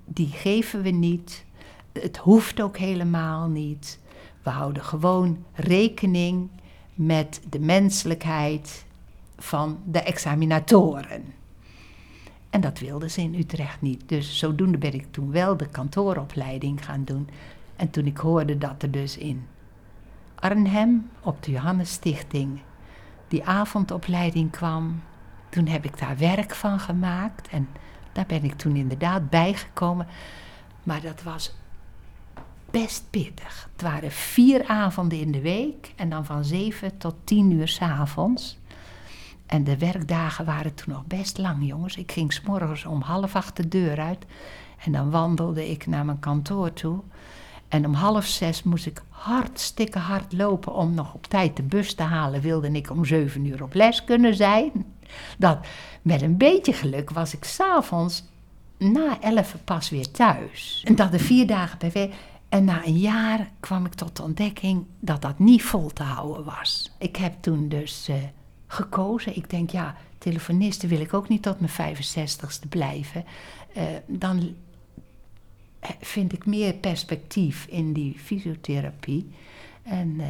[0.08, 1.46] die geven we niet.
[1.92, 4.00] Het hoeft ook helemaal niet.
[4.44, 6.50] We houden gewoon rekening
[6.94, 8.86] met de menselijkheid
[9.38, 11.24] van de examinatoren.
[12.50, 14.10] En dat wilden ze in Utrecht niet.
[14.10, 17.30] Dus zodoende ben ik toen wel de kantooropleiding gaan doen.
[17.76, 19.48] En toen ik hoorde dat er dus in
[20.36, 22.60] Arnhem op de Johannes Stichting
[23.28, 25.02] die avondopleiding kwam,
[25.50, 27.48] toen heb ik daar werk van gemaakt.
[27.48, 27.68] En
[28.18, 30.08] daar ben ik toen inderdaad bijgekomen.
[30.84, 31.54] Maar dat was
[32.72, 33.70] best pittig.
[33.72, 38.58] Het waren vier avonden in de week en dan van zeven tot tien uur s'avonds.
[39.46, 41.96] En de werkdagen waren toen nog best lang, jongens.
[41.96, 44.26] Ik ging s'morgens om half acht de deur uit.
[44.84, 47.00] En dan wandelde ik naar mijn kantoor toe.
[47.68, 51.94] En om half zes moest ik hartstikke hard lopen om nog op tijd de bus
[51.94, 52.42] te halen.
[52.42, 54.86] Wilde ik om zeven uur op les kunnen zijn.
[55.38, 55.58] Dat,
[56.02, 58.24] met een beetje geluk was ik s'avonds
[58.78, 60.84] na elf pas weer thuis.
[60.88, 62.14] En dat de vier dagen per week.
[62.50, 66.46] En na een jaar kwam ik tot de ontdekking dat dat niet vol te houden
[66.46, 66.92] was.
[66.98, 68.16] Ik heb toen dus eh,
[68.68, 69.36] gekozen.
[69.36, 73.26] Ik denk, ja, telefoniste wil ik ook niet tot mijn 65ste blijven.
[73.74, 74.56] Eh, dan
[75.80, 79.32] eh, vind ik meer perspectief in die fysiotherapie.
[79.84, 80.22] En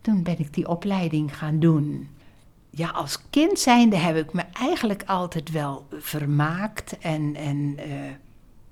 [0.00, 2.08] toen ben ik die opleiding gaan doen.
[2.74, 7.90] Ja, als kind zijnde heb ik me eigenlijk altijd wel vermaakt en, en eh,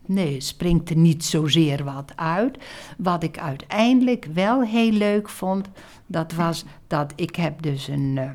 [0.07, 2.59] nee, springt er niet zozeer wat uit.
[2.99, 5.69] Wat ik uiteindelijk wel heel leuk vond,
[6.07, 8.31] dat was dat ik heb dus een, eh,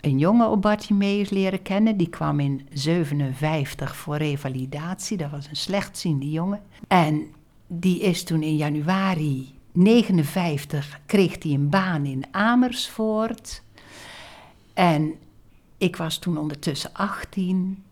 [0.00, 1.96] een jongen op Bartimeus leren kennen.
[1.96, 5.16] Die kwam in 57 voor revalidatie.
[5.16, 6.60] Dat was een slechtziende jongen.
[6.88, 7.26] En
[7.66, 13.61] die is toen in januari 59 kreeg hij een baan in Amersfoort.
[14.74, 15.14] En
[15.78, 17.84] ik was toen ondertussen 18.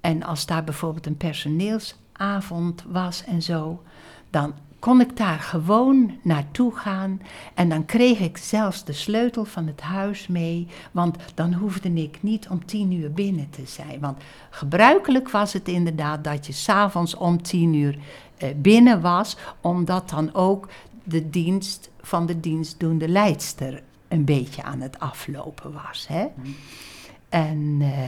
[0.00, 3.82] En als daar bijvoorbeeld een personeelsavond was en zo,
[4.30, 7.20] dan kon ik daar gewoon naartoe gaan.
[7.54, 10.66] En dan kreeg ik zelfs de sleutel van het huis mee.
[10.92, 14.00] Want dan hoefde ik niet om tien uur binnen te zijn.
[14.00, 14.18] Want
[14.50, 17.98] gebruikelijk was het inderdaad dat je s'avonds om tien uur
[18.36, 19.36] eh, binnen was.
[19.60, 20.68] Omdat dan ook
[21.04, 26.06] de dienst van de dienstdoende leidster een beetje aan het aflopen was.
[26.08, 26.26] Hè?
[27.28, 28.02] En, eh,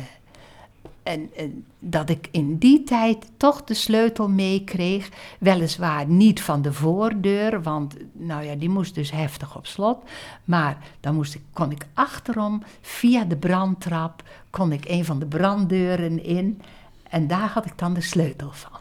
[1.02, 5.08] en, en dat ik in die tijd toch de sleutel meekreeg.
[5.38, 9.98] Weliswaar niet van de voordeur, want nou ja, die moest dus heftig op slot.
[10.44, 15.26] Maar dan moest ik, kon ik achterom, via de brandtrap, kon ik een van de
[15.26, 16.62] branddeuren in.
[17.08, 18.80] En daar had ik dan de sleutel van.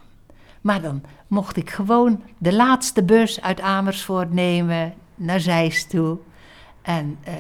[0.62, 6.18] Maar dan mocht ik gewoon de laatste bus uit Amersfoort nemen naar Zeist toe.
[6.82, 7.34] En eh,